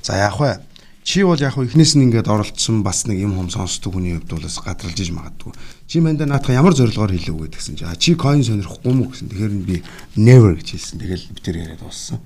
За 0.05 0.13
яах 0.21 0.37
вэ? 0.37 0.61
Чи 1.09 1.25
бол 1.25 1.41
яг 1.41 1.57
хөө 1.57 1.73
эхнээс 1.73 1.97
нь 1.97 2.05
ингээд 2.05 2.29
оролцсон 2.29 2.85
бас 2.85 3.09
нэг 3.09 3.17
юм 3.17 3.33
хом 3.33 3.49
сонсдог 3.49 3.97
хүний 3.97 4.13
хувьд 4.21 4.29
бол 4.29 4.45
бас 4.45 4.61
гадралж 4.61 5.01
иж 5.01 5.09
магадгүй. 5.09 5.57
Чи 5.89 6.05
мандаа 6.05 6.29
наатах 6.29 6.53
ямар 6.53 6.77
зорилгоор 6.77 7.17
хэлэв 7.17 7.49
гэдгсэн 7.49 7.81
чи. 7.81 7.85
А 7.89 7.97
чи 7.97 8.13
coin 8.13 8.45
сонирхгүй 8.45 8.93
мүү 8.93 9.17
гэсэн. 9.17 9.33
Тэгэхээр 9.33 9.55
би 9.65 9.81
never 10.21 10.53
гэж 10.53 10.69
хэлсэн. 10.77 11.01
Тэгэл 11.01 11.33
би 11.33 11.41
тэр 11.41 11.57
яриад 11.65 11.81
дууссан. 11.81 12.21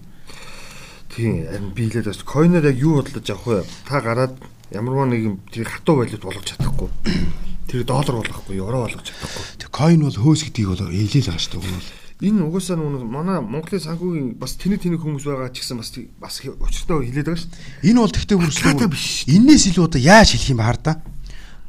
Тийм 1.15 1.47
харин 1.47 1.71
би 1.71 1.83
хэлээд 1.87 2.11
бас 2.11 2.27
койноор 2.27 2.67
яг 2.67 2.79
юу 2.83 2.99
бодлож 2.99 3.27
авах 3.31 3.47
вэ? 3.47 3.71
Та 3.87 4.03
гараад 4.03 4.35
ямарваа 4.73 5.07
нэг 5.07 5.39
тэр 5.53 5.69
хатуу 5.69 6.03
валют 6.03 6.23
болгож 6.25 6.47
чадахгүй. 6.49 6.89
Тэр 7.71 7.85
доллар 7.89 8.17
болгохгүй, 8.21 8.57
евро 8.59 8.85
болгож 8.85 9.05
чадахгүй. 9.07 9.45
Тэг 9.61 9.71
coin 9.73 10.01
бол 10.03 10.17
хөөс 10.17 10.41
гэдгийг 10.49 10.69
бол 10.73 10.83
хэлээл 10.89 11.29
байгаа 11.31 11.41
шүү 11.41 11.61
дээ. 11.63 12.01
Энэ 12.23 12.47
угаасаа 12.47 12.79
нөгөө 12.79 13.03
манай 13.11 13.43
Монголын 13.43 13.83
санхүүгийн 13.83 14.39
бас 14.39 14.55
тэнэг 14.55 14.79
тэнэг 14.79 15.03
хүмүүс 15.03 15.27
байгаа 15.27 15.51
ч 15.51 15.59
гэсэн 15.67 15.79
бас 15.83 15.91
тий- 15.91 16.07
бас 16.23 16.39
учиртай 16.39 17.03
хэлээд 17.11 17.27
байгаа 17.27 17.43
шүү 17.43 17.51
дээ. 17.51 17.91
Энэ 17.91 17.99
бол 17.99 18.15
тэгтээ 18.15 18.39
хүрслээ. 18.39 18.87
биш. 18.87 19.07
Иннээс 19.27 19.65
илүү 19.75 19.85
одоо 19.91 19.99
яаж 19.99 20.29
хэлэх 20.31 20.55
юм 20.55 20.63
бахар 20.63 20.79
та? 20.79 20.93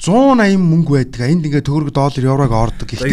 180 0.03 0.59
мөнгө 0.59 0.91
байдаг. 0.99 1.21
Энд 1.31 1.47
ингээ 1.47 1.63
төгрөг 1.63 1.95
доллар 1.95 2.25
еврог 2.27 2.51
ордог. 2.51 2.85
Гэхдээ 2.91 3.07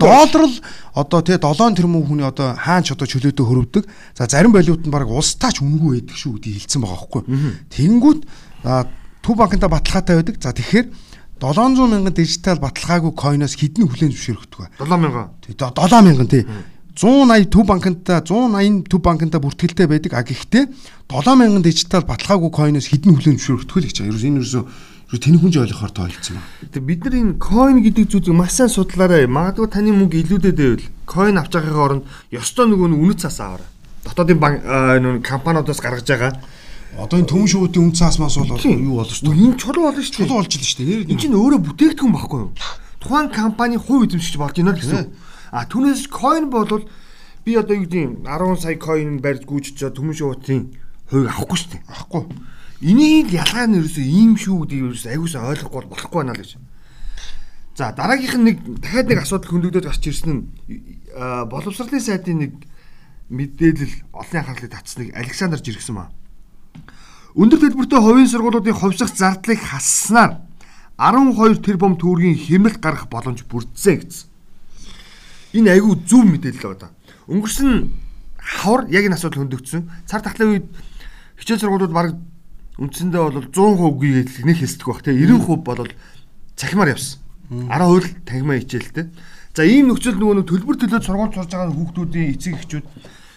доллар 0.00 0.44
л 0.48 0.56
одоо 0.96 1.20
тэгээ 1.20 1.42
7 1.44 1.76
тэрбум 1.76 2.04
хүний 2.08 2.24
одоо 2.24 2.56
хаач 2.56 2.96
одоо 2.96 3.04
чөлөөтэй 3.04 3.44
хөрөвдөг. 3.44 3.84
За 4.16 4.24
зарим 4.24 4.56
валют 4.56 4.88
нь 4.88 4.90
баг 4.90 5.04
улстаач 5.04 5.60
үнэгүй 5.60 6.00
байдаг 6.00 6.16
шүү 6.16 6.40
гэдгийг 6.40 6.64
хэлсэн 6.64 6.80
байгаа 6.80 6.96
байхгүй. 6.96 7.22
Тэнгүүд 7.76 8.20
а, 8.24 8.30
төв 8.62 9.36
банкнда 9.36 9.68
баталгаатай 9.68 10.16
байдаг. 10.22 10.36
За 10.42 10.52
тэгэхээр 10.52 10.86
700 11.38 11.86
мянган 11.86 12.14
дижитал 12.14 12.58
баталгаагүй 12.58 13.12
койноос 13.14 13.54
хэдэн 13.54 13.86
хүлэн 13.86 14.10
зөвшөөрөгдөг 14.10 14.58
вэ? 14.58 14.68
7000. 14.82 15.30
Тэг 15.46 15.54
7000 15.54 16.26
тий. 16.26 16.42
180 16.98 17.46
төв 17.54 17.62
банкнда 17.62 18.18
180 18.26 18.90
төв 18.90 19.00
банкнда 19.02 19.38
бүртгэлтэй 19.38 19.86
байдаг. 19.86 20.18
А 20.18 20.26
гэхдээ 20.26 20.66
7000 21.06 21.62
дижитал 21.62 22.02
баталгаагүй 22.02 22.50
койноос 22.50 22.90
хэдэн 22.90 23.14
хүлэн 23.14 23.38
зөвшөөрөгдөх 23.38 23.76
вэ 23.78 23.82
гэж. 23.86 24.02
Ерөөс 24.02 24.26
энэ 24.26 24.42
ерөөсөө 24.42 24.64
ерөө 25.08 25.22
тэнэг 25.22 25.40
хүн 25.40 25.54
жойлохоор 25.54 25.92
тоолцсон 25.94 26.36
ба. 26.36 26.44
Тэг 26.74 26.82
бид 26.82 27.06
нар 27.06 27.14
энэ 27.14 27.38
coin 27.38 27.78
гэдэг 27.86 28.10
зүйлийг 28.10 28.34
маш 28.34 28.58
сайн 28.58 28.68
судлаарай. 28.68 29.30
Магадгүй 29.30 29.70
таны 29.70 29.94
мөнгө 29.94 30.20
илүүдэд 30.26 30.58
байвал 30.58 30.84
coin 31.06 31.38
авч 31.38 31.54
байгаагийн 31.54 31.86
оронд 31.86 32.04
ёстой 32.34 32.66
нөгөө 32.66 32.98
үнэт 32.98 33.22
цаас 33.22 33.38
аваарай. 33.38 33.68
Дотоодын 34.04 34.42
банк 34.42 34.58
нөгөө 34.66 35.22
компаниудаас 35.22 35.80
гаргаж 35.80 36.04
байгаа. 36.04 36.34
Одоо 36.96 37.18
энэ 37.20 37.28
төмөн 37.28 37.50
шүүтийн 37.52 37.84
үн 37.84 37.94
цаас 37.94 38.16
мас 38.18 38.38
бол 38.40 38.48
юу 38.48 38.96
болж 39.02 39.20
Үгүй, 39.22 39.36
Энэ 39.36 39.58
чулуу 39.60 39.84
болно 39.92 40.02
шүү 40.02 40.14
дээ. 40.14 40.20
чулуу 40.24 40.38
болж 40.40 40.52
л 40.56 40.64
шүү 40.64 40.78
дээ. 40.78 41.10
Энд 41.12 41.20
чинь 41.20 41.36
өөрөө 41.36 41.60
бүтээгдэхүүн 41.68 42.14
баггүй 42.16 42.40
юу? 42.48 42.50
Тухайн 42.98 43.28
компани 43.30 43.76
хувь 43.76 44.06
эзэмшигч 44.08 44.36
болж 44.40 44.56
байна 44.56 44.72
л 44.72 44.80
гэсэн. 44.80 45.12
А 45.52 45.64
түүнээс 45.68 46.08
coin 46.08 46.48
болвол 46.50 46.88
би 47.44 47.52
одоо 47.54 47.76
юу 47.76 47.84
гэдэг 47.86 48.02
юм 48.02 48.14
10 48.24 48.56
сая 48.62 48.76
coin 48.80 49.20
барьж 49.20 49.44
гүйж 49.46 49.76
чад 49.78 49.94
төмөн 49.94 50.16
шуутын 50.16 50.72
хувийг 51.12 51.30
авахгүй 51.30 51.56
шүү 51.60 51.70
дээ. 51.76 51.82
Ахгүй. 51.86 52.22
Энийг 52.82 53.30
ялгаа 53.30 53.66
нь 53.68 53.78
ерөөсөө 53.78 54.04
ийм 54.06 54.32
шүү 54.38 54.56
гэдгийг 54.66 54.84
ерөөсөө 54.90 55.10
аягуулсаа 55.14 55.50
ойлгохгүй 55.50 55.78
бол 55.82 55.92
болохгүй 55.92 56.18
байна 56.18 56.34
л 56.34 56.40
гэж. 56.42 56.50
За 57.78 57.94
дараагийнх 57.94 58.36
нь 58.38 58.46
нэг 58.48 58.56
дахиад 58.82 59.06
нэг 59.06 59.18
асуудал 59.22 59.50
хөндөгдөд 59.54 59.86
гарч 59.86 60.02
ирсэн 60.02 60.30
нь 60.34 60.42
боловсролын 61.46 62.02
сайдын 62.02 62.38
нэг 62.42 62.52
мэдээлэл 63.30 63.94
олон 64.12 64.38
анхаарлыг 64.42 64.70
татсныг 64.74 65.08
Александр 65.14 65.62
жиргсэн 65.62 65.94
маа. 65.94 66.10
Өндөр 67.38 67.60
төлбөртэй 67.62 68.02
хувийн 68.02 68.26
сургуулиудын 68.26 68.74
хувьсах 68.74 69.14
зардлыг 69.14 69.62
хасснаар 69.62 70.42
12 70.98 71.62
тэрбум 71.62 71.94
төгрөгийн 71.94 72.34
хэмнэлт 72.34 72.82
гарах 72.82 73.06
боломж 73.06 73.46
бүрдсэн 73.46 74.02
гэсэн. 74.02 74.26
Энэ 75.54 75.78
айгүй 75.78 76.02
зөв 76.02 76.26
мэдээлэл 76.26 76.74
байна. 76.74 76.90
Өнгөрсөн 77.30 77.94
хавар 78.42 78.90
яг 78.90 79.06
энэ 79.06 79.14
асуудал 79.14 79.46
хөндөгдсөн. 79.46 79.86
Цар 80.10 80.18
тахлын 80.26 80.50
үед 80.50 80.66
хичээл 81.38 81.62
сургуулиуд 81.62 81.94
баг 81.94 82.18
үндсэндээ 82.82 83.22
бол 83.22 83.38
100% 83.54 83.54
гээгээл 83.54 84.42
нэг 84.42 84.58
хэлсдэг 84.58 84.86
баг 84.90 85.00
тийм 85.06 85.22
90% 85.22 85.62
бол 85.62 85.94
цахимаар 86.58 86.98
явсан. 86.98 87.22
10% 87.54 88.26
тагмаа 88.26 88.58
хичээлтэй. 88.58 89.14
За 89.54 89.62
ийм 89.62 89.94
нөхцөл 89.94 90.18
нөгөө 90.18 90.42
төлбөр 90.42 90.74
төлөөд 90.74 91.06
сургууль 91.06 91.30
сурж 91.38 91.54
байгаа 91.54 91.70
хүүхдүүдийн 91.70 92.34
эцэг 92.34 92.58
эхчүүд 92.58 92.86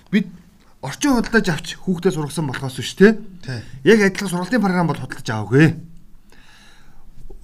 бид 0.10 0.41
орчин 0.82 1.14
худалдаж 1.14 1.48
авч 1.50 1.68
хүүхдээ 1.78 2.12
сургасан 2.12 2.50
болохоос 2.50 2.78
биш 2.82 2.94
те. 2.98 3.22
Яг 3.86 4.02
адилхан 4.02 4.30
сургалтын 4.30 4.62
програм 4.62 4.88
бол 4.90 4.98
худалдаж 4.98 5.30
аваагүй. 5.30 5.78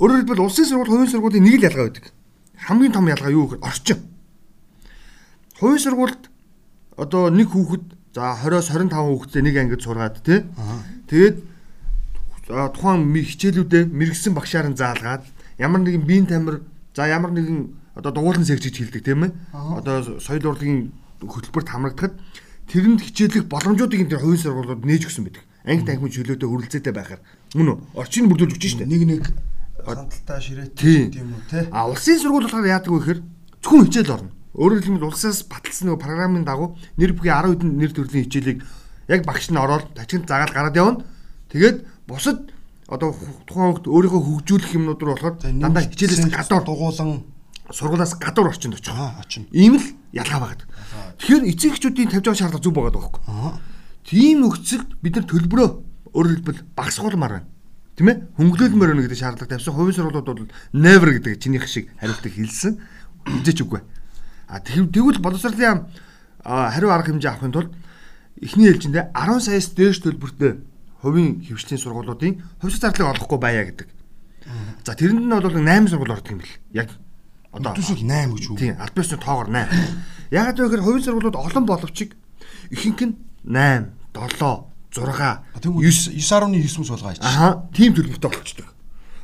Өөрөөр 0.02 0.20
хэлбэл 0.26 0.46
улсын 0.46 0.66
сургууль, 0.66 0.90
хувийн 0.90 1.12
сургуулийн 1.14 1.46
нэг 1.46 1.62
л 1.62 1.68
ялгаа 1.70 1.86
байдаг. 1.86 2.06
Хамгийн 2.66 2.94
том 2.94 3.06
ялгаа 3.06 3.30
юу 3.30 3.46
гэхээр 3.46 3.62
орчин. 3.62 4.00
Хувийн 5.62 5.82
сургуульд 5.86 6.24
одоо 6.98 7.30
нэг 7.30 7.54
хүүхэд 7.54 7.86
за 8.18 8.34
20-оос 8.42 8.74
25 8.74 8.94
хүүхэдтэй 8.94 9.42
нэг 9.46 9.56
ангид 9.62 9.82
сургаад 9.86 10.18
те. 10.26 10.46
Тэгээд 11.10 11.38
тухайн 12.50 13.14
хичээлүүдэд 13.14 13.94
мэрэгсэн 13.94 14.34
багшаар 14.34 14.74
нь 14.74 14.78
заалгаад 14.78 15.26
ямар 15.62 15.82
нэгэн 15.86 16.06
биеийн 16.10 16.26
тамир 16.26 16.66
за 16.98 17.06
ямар 17.06 17.34
нэгэн 17.34 17.70
одоо 17.94 18.12
дугуулсан 18.14 18.46
сэгж 18.46 18.70
гэж 18.70 18.76
хэлдэг 18.82 19.04
тийм 19.06 19.30
ээ. 19.30 19.32
Одоо 19.54 20.18
соёл 20.18 20.58
урлагийн 20.58 20.90
хөтөлбөрт 21.22 21.70
хамрагдахад 21.70 22.14
тэрэнд 22.68 23.02
хичээлэх 23.02 23.46
боломжуудыг 23.48 24.04
энэ 24.04 24.20
хувийн 24.20 24.42
сургуулиуд 24.44 24.84
нээж 24.84 25.08
өгсөн 25.08 25.24
байдаг. 25.28 25.44
Анги 25.68 25.84
танхимын 25.88 26.14
чөлөөтэй 26.14 26.48
хүрэлцээтэй 26.48 26.94
байхаар 26.96 27.22
мөн 27.56 27.68
үү? 27.72 27.78
Орчийг 27.96 28.28
бүрдүүлж 28.28 28.56
өгч 28.56 28.66
штэ. 28.76 28.88
Нэг 28.88 29.04
нэг 29.08 29.24
хандлтаа 29.84 30.40
ширээтэй 30.40 31.12
тийм 31.12 31.32
үү 31.32 31.44
те. 31.48 31.68
А 31.72 31.88
улсын 31.88 32.20
сургууль 32.20 32.48
болохоор 32.48 32.68
яадаг 32.68 32.92
вэ 32.92 33.00
гэхээр 33.00 33.22
зөвхөн 33.64 33.86
хичээл 33.88 34.16
орно. 34.16 34.32
Өөрөөр 34.58 34.84
хэлбэл 34.84 35.08
улсаас 35.08 35.46
баталсан 35.48 35.86
нөгөө 35.88 36.04
програмын 36.04 36.44
дагуу 36.44 36.76
нэр 36.98 37.14
бүхий 37.16 37.32
10 37.32 37.56
хэдэн 37.56 37.72
нэр 37.78 37.92
төрлийн 37.94 38.26
хичээлийг 38.26 38.60
яг 39.08 39.22
багш 39.24 39.48
нь 39.52 39.60
ороод 39.60 39.94
тачинд 39.96 40.28
заагаад 40.28 40.52
гараад 40.52 40.76
явна. 40.76 41.06
Тэгээд 41.54 41.78
бусад 42.08 42.52
одоо 42.88 43.16
тухайн 43.48 43.76
хөвгт 43.76 43.88
өөрийнхөө 43.88 44.22
хөгжүүлэх 44.24 44.76
юмнууд 44.76 45.02
руу 45.04 45.16
болохоор 45.16 45.36
дандаа 45.40 45.84
хичээлээс 45.88 46.32
гадуур 46.32 46.64
дугуулan 46.64 47.24
сургуулаас 47.72 48.16
гадуур 48.20 48.48
орчинд 48.50 48.76
очих. 48.76 48.94
Аа 48.94 49.20
очино. 49.20 49.48
Ийм 49.52 49.76
л 49.76 49.86
ялгаа 50.14 50.40
багт. 50.40 50.66
Тэгэхээр 51.20 51.44
эцэг 51.52 51.72
эхчүүдийн 51.76 52.10
тавьж 52.12 52.26
байгаа 52.26 52.40
шаардлага 52.40 52.64
зүг 52.64 52.74
байгаа 52.74 52.96
байхгүй. 52.96 53.22
Тийм 54.08 54.36
нөхцөлд 54.42 54.90
бид 55.04 55.16
нар 55.20 55.26
төлбөрөө 55.28 55.68
өөрөөр 56.16 56.36
хэлбэл 56.40 56.64
багасгуулмаар 56.76 57.34
байна. 57.44 57.48
Тийм 57.98 58.08
ээ? 58.08 58.18
Хөнгөлөлмөр 58.40 58.92
өнө 58.96 59.04
гэдэг 59.04 59.20
шаардлага 59.20 59.52
тавьсан 59.52 59.74
хувийн 59.76 59.98
сургуулиуд 59.98 60.28
бол 60.28 60.48
never 60.72 61.10
гэдэг 61.18 61.42
чинийх 61.44 61.68
шиг 61.68 61.92
хариултыг 62.00 62.34
хэлсэн. 62.34 62.80
Хизээч 63.28 63.60
үгүй. 63.68 63.82
А 64.48 64.64
тэгвэл 64.64 65.20
боловсролын 65.20 65.92
хариу 66.46 66.90
арга 66.94 67.12
хэмжээ 67.12 67.32
авахын 67.36 67.52
тулд 67.52 67.72
эхний 68.40 68.72
ээлжиндээ 68.72 69.12
10 69.12 69.44
саяас 69.44 69.68
дээш 69.76 70.00
төлбөртэй 70.06 70.62
хувийн 71.02 71.44
хөвчлийн 71.44 71.82
сургуулиудын 71.82 72.40
хувьсах 72.62 72.94
зардлыг 72.94 73.12
олохгүй 73.18 73.40
байя 73.42 73.66
гэдэг. 73.68 73.90
За 74.86 74.96
тэрэнд 74.96 75.26
нь 75.26 75.34
бол 75.34 75.44
8 75.44 75.92
сургууль 75.92 76.16
ордог 76.16 76.32
юм 76.32 76.40
бэл. 76.40 76.56
Яг 76.72 76.90
одоо 77.52 77.72
төсөл 77.74 78.02
8 78.04 78.34
гэж 78.36 78.46
үү? 78.52 78.58
Тийм, 78.58 78.76
аль 78.80 78.94
биесний 78.96 79.20
тоогоор 79.20 79.50
8. 79.50 80.32
Ягаад 80.32 80.58
вэ 80.60 80.66
гэхээр 80.68 80.86
хувийн 80.86 81.04
сургуулиуд 81.04 81.38
олон 81.38 81.66
боловч 81.66 81.98
ихэнх 82.72 83.02
нь 83.04 83.16
8, 83.48 83.92
7, 84.14 84.28
6, 84.28 84.68
9 84.92 85.62
9.9 85.62 86.80
мөс 86.80 86.90
болгоо 86.90 87.12
ачаа. 87.12 87.28
Аа, 87.28 87.52
тийм 87.74 87.94
төлбөртэй 87.94 88.32
болчихдог. 88.32 88.74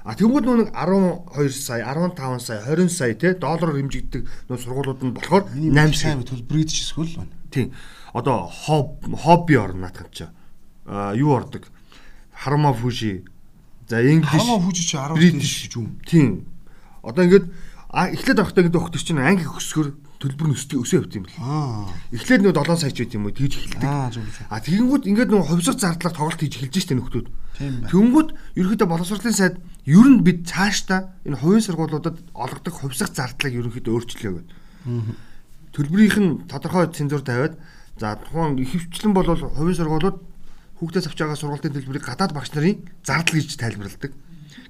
А 0.04 0.16
тэгвэл 0.20 0.44
нөө 0.44 0.58
нэг 0.68 0.70
12 0.76 1.56
сая, 1.56 1.88
15 1.88 2.44
сая, 2.44 2.60
20 2.68 2.92
сая 2.92 3.16
те 3.16 3.34
доллараар 3.40 3.80
хэмжигддэг 3.80 4.28
нөө 4.52 4.60
сургуулиуд 4.60 5.00
нь 5.00 5.16
болохоор 5.16 5.48
8 5.56 5.96
сая 5.96 6.20
төлбөрийд 6.20 6.68
ч 6.68 6.84
эсвэл 6.84 7.24
байна. 7.24 7.32
Тийм. 7.48 7.72
Одоо 8.12 8.52
хобби 8.52 9.56
орно 9.56 9.88
наадах 9.88 10.12
чинь. 10.12 10.28
А 10.86 11.16
юу 11.16 11.32
ордог? 11.32 11.72
Харма 12.36 12.74
фужи. 12.74 13.24
За 13.88 14.04
инглиш. 14.04 14.28
Харма 14.28 14.60
фужи 14.60 14.84
чи 14.84 14.98
10 14.98 15.16
дэх 15.16 15.40
гэж 15.40 15.76
юм. 15.80 15.96
Тийм. 16.04 16.52
Одоо 17.02 17.24
ингээд 17.24 17.48
а 17.94 18.10
эхлээд 18.10 18.42
авахтаа 18.42 18.66
гэдэг 18.66 18.82
өгтөр 18.82 19.04
чинь 19.06 19.22
анги 19.22 19.46
өсгөр 19.46 19.94
төлбөр 20.18 20.48
нь 20.50 20.58
өсдөг 20.58 20.82
өсөө 20.82 20.98
явт 21.06 21.14
юм 21.14 21.30
бэл. 21.30 21.38
Аа. 21.38 21.86
Эхлээд 22.10 22.42
нэг 22.42 22.58
7 22.58 22.74
сая 22.82 22.90
ч 22.90 23.06
байт 23.06 23.14
юм 23.14 23.30
уу 23.30 23.38
тэгж 23.38 23.54
эхэлдэг. 23.54 23.86
Аа 23.86 24.10
зөв 24.10 24.26
зөв. 24.26 24.50
А 24.50 24.58
тэгэнгүүт 24.66 25.04
ингээд 25.14 25.30
нэг 25.30 25.46
хувьсах 25.46 25.78
зардлаар 25.78 26.16
тоглолт 26.18 26.42
хийж 26.42 26.58
эхэлж 26.58 26.74
штэ 26.80 26.98
нөхдүүд. 26.98 27.28
Тийм 27.60 27.86
байна. 27.86 27.90
Тэгэнгүүт 27.94 28.30
ерөнхийдөө 28.58 28.88
боловсролын 28.90 29.38
сайд 29.38 29.56
ер 29.86 30.08
нь 30.10 30.26
бид 30.26 30.40
цаашдаа 30.50 31.14
энэ 31.22 31.38
хувийн 31.38 31.66
сургуулиудад 31.70 32.18
олгодог 32.34 32.74
хувьсах 32.74 33.14
зардлыг 33.14 33.54
ерөнхийдөө 33.62 33.94
өөрчлөө 33.94 34.34
гэдэг. 34.42 34.48
Төлбөрийнх 35.76 36.18
нь 36.18 36.32
тодорхой 36.50 36.90
цензур 36.90 37.22
тавиад 37.22 37.62
за 38.00 38.18
тухайн 38.18 38.58
ихэвчлэн 38.58 39.14
бол 39.14 39.28
хувийн 39.28 39.78
сургуулиуд 39.78 40.18
хүүхдээс 40.80 41.08
авч 41.12 41.20
байгаа 41.20 41.38
сургуулийн 41.38 41.76
төлбөрийг 41.78 42.06
гадаад 42.10 42.34
багш 42.34 42.50
нарын 42.58 42.82
зардал 43.06 43.38
гэж 43.38 43.54
тайлбарладаг. 43.60 44.12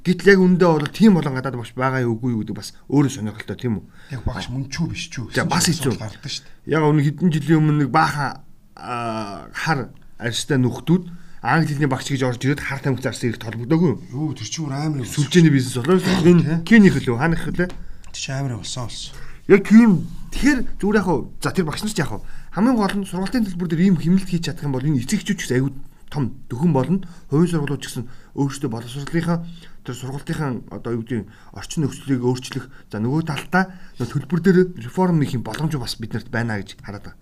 Гэтэл 0.03 0.35
яг 0.35 0.39
үндэ 0.43 0.67
бол 0.67 0.87
тийм 0.91 1.15
болон 1.15 1.39
гадаад 1.39 1.55
багш 1.55 1.71
байгаа 1.79 2.03
юу 2.03 2.19
үгүй 2.19 2.35
юу 2.35 2.43
гэдэг 2.43 2.59
бас 2.59 2.75
өөрөө 2.91 3.11
сонирхолтой 3.23 3.55
тийм 3.55 3.79
үү? 3.79 3.83
Яг 4.11 4.27
багш 4.27 4.51
мөн 4.51 4.67
чүү 4.67 4.85
биш 4.91 5.07
чүү. 5.07 5.31
За 5.31 5.47
бас 5.47 5.71
хэцүү 5.71 5.95
гардаг 5.95 6.27
шүү 6.27 6.43
дээ. 6.43 6.75
Яг 6.75 6.83
өнө 6.83 7.07
хэдэн 7.07 7.31
жилийн 7.31 7.59
өмнө 7.63 7.87
нэг 7.87 7.89
баахан 7.95 8.43
хар 8.75 9.79
арьстай 10.19 10.59
нөхдүүд 10.59 11.03
англи 11.39 11.71
хэлний 11.71 11.87
багч 11.87 12.11
гэж 12.11 12.23
орж 12.27 12.43
ирээд 12.43 12.67
хар 12.67 12.83
тамхи 12.83 13.03
зарсан 13.03 13.31
их 13.31 13.39
толбогдоогүй 13.39 13.89
юу? 13.95 14.27
Юу 14.27 14.35
тэр 14.35 14.47
чинь 14.47 14.67
амар 14.67 15.03
юм. 15.03 15.07
Сүлжээний 15.07 15.55
бизнес 15.55 15.79
болоо 15.79 15.99
энэ 15.99 16.67
кинийх 16.67 16.99
лөө 16.99 17.19
ханах 17.19 17.47
лээ. 17.47 17.71
Тэр 18.11 18.19
чинь 18.19 18.35
амар 18.35 18.59
болсон 18.59 18.91
болсон. 18.91 19.15
Яг 19.47 19.63
тийм 19.67 20.07
тэгэхээр 20.31 20.59
зүгээр 20.83 20.99
яг 20.99 21.07
хав 21.07 21.19
за 21.43 21.51
тэр 21.51 21.67
багш 21.67 21.83
нар 21.83 21.91
ч 21.91 21.99
яг 21.99 22.11
хав 22.11 22.23
хамгийн 22.55 22.75
гол 22.79 22.95
нь 22.95 23.07
сургалтын 23.07 23.43
төлбөр 23.43 23.67
дээр 23.71 23.87
ийм 23.91 23.99
хэмнэлт 23.99 24.27
хийж 24.31 24.43
чадах 24.47 24.67
юм 24.67 24.75
бол 24.75 24.87
энэ 24.87 25.03
эцэгчүүд 25.03 25.35
ч 25.35 25.41
гэсэн 25.43 25.55
аягүй 25.59 25.73
том 26.07 26.23
дөхөн 26.47 26.71
болно. 26.71 27.03
Хувийн 27.27 27.51
сургуулиуд 27.51 27.83
ч 27.83 27.91
гэсэн 27.91 28.07
өөрсдөө 28.39 28.69
боловсролынхаа 28.71 29.43
тэр 29.83 29.95
сургалтынхаа 29.95 30.49
одоо 30.71 30.91
юу 30.95 31.03
гэдэг 31.03 31.27
орчин 31.53 31.83
нөхцөлийг 31.83 32.23
өөрчлөх 32.23 32.65
за 32.87 32.97
нөгөө 33.03 33.21
талдаа 33.27 33.75
төлбөр 33.99 34.39
дээр 34.39 34.59
реформ 34.79 35.19
хийх 35.19 35.35
юм 35.37 35.43
боломж 35.43 35.75
бас 35.75 35.99
биднэрт 35.99 36.31
байна 36.31 36.59
гэж 36.63 36.79
хараад 36.79 37.11
байна. 37.11 37.19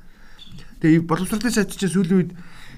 Тэгээ 0.81 1.05
боловсролын 1.05 1.53
сайд 1.53 1.73
чинь 1.73 1.89
сүүлийн 1.89 2.17
үед 2.21 2.31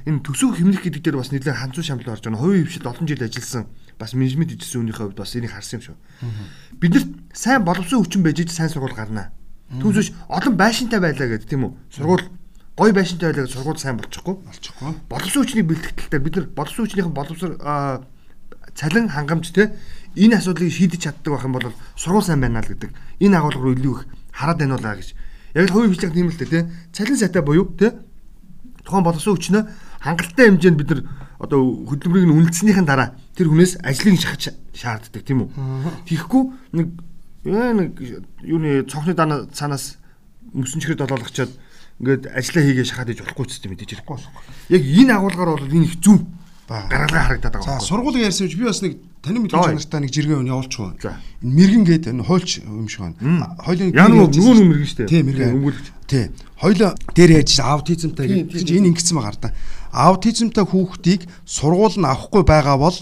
энэ 0.07 0.23
төсөв 0.23 0.59
хэмнэх 0.59 0.83
гэдэг 0.83 1.03
дээр 1.03 1.19
бас 1.19 1.31
нэлээд 1.31 1.55
ханцуу 1.55 1.83
шамлал 1.83 2.15
орж 2.15 2.23
байгаа. 2.27 2.43
Хувийн 2.43 2.67
хвшил 2.67 2.87
олон 2.87 3.07
жил 3.07 3.23
ажилласан 3.23 3.63
бас 3.99 4.11
менежмент 4.11 4.51
эжсэн 4.51 4.83
үнийхээ 4.83 5.07
хувьд 5.07 5.19
бас 5.23 5.35
энийг 5.35 5.55
харсан 5.55 5.79
юм 5.79 5.83
шүү. 5.87 5.97
Биднэрт 6.83 7.09
сайн 7.31 7.63
боловсон 7.63 8.03
хүчин 8.03 8.23
байж 8.23 8.43
сайн 8.51 8.67
сургууль 8.67 8.95
гарнаа. 8.95 9.31
Түүнээс 9.79 10.11
олон 10.27 10.55
байшинтай 10.59 10.99
байлаа 10.99 11.27
гэдэг 11.31 11.47
тийм 11.47 11.63
үү? 11.63 11.71
Сургууль 11.95 12.27
гой 12.75 12.91
байшинтай 12.91 13.31
байлаа 13.31 13.47
гэж 13.47 13.55
сургууль 13.55 13.79
сайн 13.79 13.97
болчихгүй. 13.97 14.35
Болчихгүй. 14.43 14.91
Боловсон 15.07 15.41
хүчний 15.47 15.63
бэлтгэл 15.63 16.11
дээр 16.11 16.23
бид 16.27 16.35
нар 16.35 16.47
боловсон 16.51 16.83
хүчнийхэн 16.83 17.15
боловсрол 17.15 17.55
цалин 18.75 19.09
хангамж 19.09 19.51
те 19.53 19.73
энэ 20.15 20.37
асуудлыг 20.37 20.71
шийдэж 20.71 21.01
чаддаг 21.09 21.33
байх 21.33 21.45
юм 21.45 21.53
бол 21.53 21.73
сургууль 21.95 22.23
сайн 22.23 22.41
байна 22.41 22.61
л 22.61 22.69
гэдэг. 22.69 22.91
Энэ 23.19 23.37
агуулга 23.37 23.61
руу 23.61 23.73
илүү 23.73 23.93
их 23.93 24.07
хараад 24.31 24.59
байна 24.59 24.75
уу 24.77 24.83
гэж. 24.83 25.13
Яг 25.53 25.69
л 25.69 25.73
хувийн 25.73 25.93
л 26.29 26.37
дээ 26.37 26.49
те. 26.49 26.69
Цалин 26.93 27.17
сайтай 27.17 27.41
буюу 27.41 27.69
те. 27.77 27.93
Тухайн 28.85 29.03
боловсон 29.03 29.37
хүчнээ 29.37 29.63
хангалттай 30.03 30.45
хэмжээнд 30.49 30.77
бид 30.77 30.89
нар 30.91 31.01
одоо 31.39 31.87
хөдөлмөрийг 31.87 32.27
нь 32.27 32.35
үнэлснийхэн 32.35 32.85
дараа 32.85 33.15
тэр 33.35 33.47
хүнээс 33.49 33.79
ажлыг 33.83 34.19
шахаж 34.19 34.53
шаарддаг 34.75 35.23
тийм 35.23 35.47
үү. 35.47 35.49
Тэгэхгүй 36.07 36.43
нэг 36.75 36.87
нэг 37.47 37.89
юуны 38.43 38.83
цонхны 38.87 39.15
дана 39.15 39.47
цаанаас 39.51 39.99
мөсөнчгөр 40.51 40.99
долоолгочоод 40.99 41.51
ингээд 42.03 42.31
ажиллаа 42.31 42.63
хийгээ 42.63 42.87
шахаад 42.87 43.11
иж 43.15 43.19
болохгүй 43.23 43.45
ч 43.47 43.63
юм 43.63 43.75
мэдээж 43.75 43.91
хэрэггүй. 44.03 44.19
Яг 44.75 44.83
энэ 44.83 45.13
агуулгаар 45.15 45.51
бол 45.55 45.67
энэ 45.67 45.87
их 45.87 45.99
зүв 46.03 46.19
гаргалгаа 46.67 47.23
харагдаад 47.27 47.53
байгаа. 47.53 47.79
За 47.79 47.85
сургуулийн 47.85 48.27
ярьсан 48.27 48.47
чи 48.47 48.57
би 48.57 48.65
бас 48.65 48.81
нэг 48.81 48.97
таны 49.23 49.43
мэдгүй 49.43 49.59
чанартай 49.59 49.99
нэг 50.03 50.11
жиргээ 50.15 50.37
өн 50.39 50.51
явуулчихгүй. 50.51 50.91
За. 51.03 51.19
Энэ 51.43 51.55
мэрэгэн 51.59 51.83
гээд 51.83 52.05
энэ 52.11 52.23
хуульч 52.23 52.51
юм 52.63 52.87
шиг 52.87 53.01
байна. 53.19 53.55
Хоёлын 53.59 53.91
Яа 53.91 54.07
нөгөө 54.07 54.27
нөгөө 54.31 54.65
мэрэгэн 54.71 54.91
штэ. 54.91 55.07
Тийм 55.11 55.25
мэрэгэн. 55.27 55.55
Өнгөлөгч. 55.59 55.87
Тий. 56.07 56.25
Хоёлоо 56.59 56.91
дээр 57.15 57.31
ярьж 57.43 57.59
аутизмтай 57.59 58.27
чинь 58.47 58.79
энэ 58.79 58.89
ингэсэн 58.95 59.15
байгаа 59.19 59.39
да. 59.43 59.51
Аутизмтай 59.91 60.63
хүүхдийг 60.63 61.27
сургууль 61.43 61.99
нь 61.99 62.07
авахгүй 62.07 62.43
байгаа 62.47 62.77
бол 62.79 62.97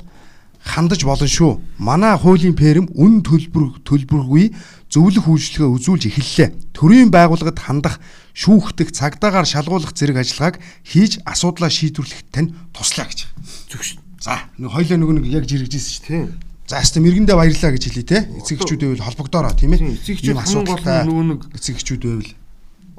хандаж 0.65 1.01
болно 1.05 1.27
шүү. 1.27 1.61
Манай 1.77 2.17
хуулийн 2.17 2.57
ферм 2.57 2.89
үн 2.93 3.21
төлбөр 3.25 3.81
төлбөргүй 3.85 4.53
зөвлөх 4.91 5.25
үйлчлэгээ 5.31 5.71
үзүүлж 5.71 6.03
эхэллээ. 6.11 6.49
Төрийн 6.75 7.09
байгууллагад 7.15 7.59
хандах, 7.63 8.03
шүүхтэх, 8.35 8.91
цагдаагаар 8.91 9.47
шалгуулах 9.47 9.95
зэрэг 9.95 10.19
ажиллагааг 10.19 10.59
хийж 10.83 11.23
асуудлаа 11.23 11.71
шийдвэрлэхэд 11.71 12.27
тань 12.29 12.51
туслаа 12.75 13.07
гэж. 13.07 13.31
Шүү. 13.71 14.03
За 14.19 14.51
нэг 14.59 14.69
хоёлоо 14.75 14.97
нөгөө 14.99 15.15
нэг 15.23 15.25
яг 15.31 15.45
жиргэжсэн 15.47 15.79
шүү 15.95 16.05
дээ. 16.11 16.23
За 16.67 16.83
хэвээ 16.83 17.03
мэргэндээ 17.07 17.35
баярлаа 17.39 17.71
гэж 17.71 17.83
хэлье 17.87 18.05
те. 18.05 18.19
Эцэг 18.37 18.61
эхчүүд 18.61 18.81
байвал 18.83 19.07
холбогдороо 19.07 19.53
тийм 19.55 19.73
ээ. 19.73 19.95
эцэг 19.95 20.15
эхчүүд 20.19 20.39
асуудалтай 20.43 21.07
нөгөө 21.07 21.25
нэг 21.31 21.39
эцэг 21.55 21.75
эхчүүд 21.79 22.03
байвал 22.05 22.31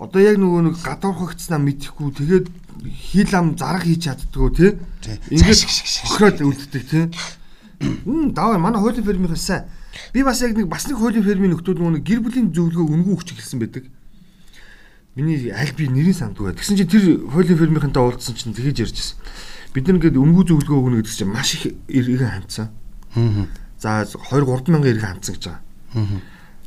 Одоо 0.03 0.19
яг 0.19 0.37
нөгөө 0.43 0.61
нэг 0.67 0.77
гадуурхагдсанаа 0.83 1.63
мэдэхгүй 1.63 2.11
тэгээд 2.19 2.47
хил 2.91 3.33
ам 3.39 3.55
зарга 3.55 3.87
хийж 3.87 4.11
чаддгүй 4.11 4.51
тий. 4.51 4.71
Ингээд 5.31 5.63
хохироод 5.63 6.43
үлддэг 6.43 6.83
тий. 6.91 7.05
Мм 8.03 8.35
даваа 8.35 8.59
манай 8.59 8.83
хуулийн 8.83 9.07
фермийн 9.07 9.39
сайн. 9.39 9.71
Би 10.13 10.23
бас 10.23 10.41
яг 10.43 10.57
нэг 10.57 10.69
бас 10.69 10.87
нэг 10.89 10.97
хуулийн 10.97 11.25
фермийн 11.25 11.53
нөхдөл 11.53 11.77
нөгөө 11.77 12.01
гэр 12.01 12.21
бүлийн 12.25 12.53
зөвлөгөө 12.53 12.87
үнгүү 12.97 13.13
өгч 13.17 13.29
эхэлсэн 13.37 13.61
байдаг. 13.61 13.85
Миний 15.15 15.53
аль 15.53 15.73
би 15.77 15.89
нэрийг 15.89 16.17
сандгүй. 16.17 16.57
Тэгсэн 16.57 16.77
чинь 16.81 16.89
тэр 16.89 17.05
хуулийн 17.29 17.61
фермийнхэнтэй 17.61 18.01
уулзсан 18.01 18.33
чинь 18.33 18.57
тэгэж 18.57 18.89
ярьжсэн. 18.89 19.17
Бид 19.77 19.85
нар 19.89 20.01
ингээд 20.01 20.17
үнгүү 20.17 20.45
зөвлөгөө 20.49 20.79
өгнө 20.81 20.97
гэдэг 21.05 21.13
чинь 21.13 21.33
маш 21.33 21.53
их 21.61 21.77
эргэн 21.93 22.33
хандсан. 22.41 22.73
Аа. 23.13 23.45
За 23.77 24.09
2 24.09 24.17
3 24.17 24.73
мянган 24.73 24.93
эргэн 24.97 25.21
хандсан 25.21 25.37
гэж 25.37 25.45
байгаа. 25.53 25.61
Аа. 25.97 26.21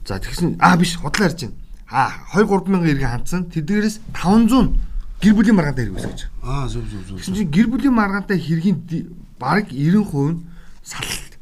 За 0.06 0.22
тэгсэн 0.22 0.62
аа 0.62 0.78
биш 0.78 0.98
худлаа 1.02 1.30
ярьж 1.30 1.50
байна. 1.50 1.58
Аа 1.90 2.14
2 2.38 2.46
3 2.46 2.70
мянган 2.70 2.94
эргэн 2.94 3.14
хандсан. 3.18 3.50
Тэдгээрээс 3.50 3.98
500 4.14 4.78
гэр 5.22 5.34
бүлийн 5.34 5.58
маргаантай 5.58 5.86
хэрэг 5.90 5.98
үүсгэж 5.98 6.20
байгаа. 6.46 6.66
Аа 6.66 6.70
зөв 6.70 6.86
зөв 6.86 7.02
зөв. 7.10 7.18
Тэгсэн 7.18 7.34
чинь 7.34 7.50
гэр 7.50 7.68
бүлийн 7.74 7.94
маргаантай 7.98 8.38
хэргийн 8.38 8.78
бараг 9.42 9.74
90% 9.74 10.38
нь. 10.38 10.46
Салт 10.86 11.10
яг. 11.10 11.34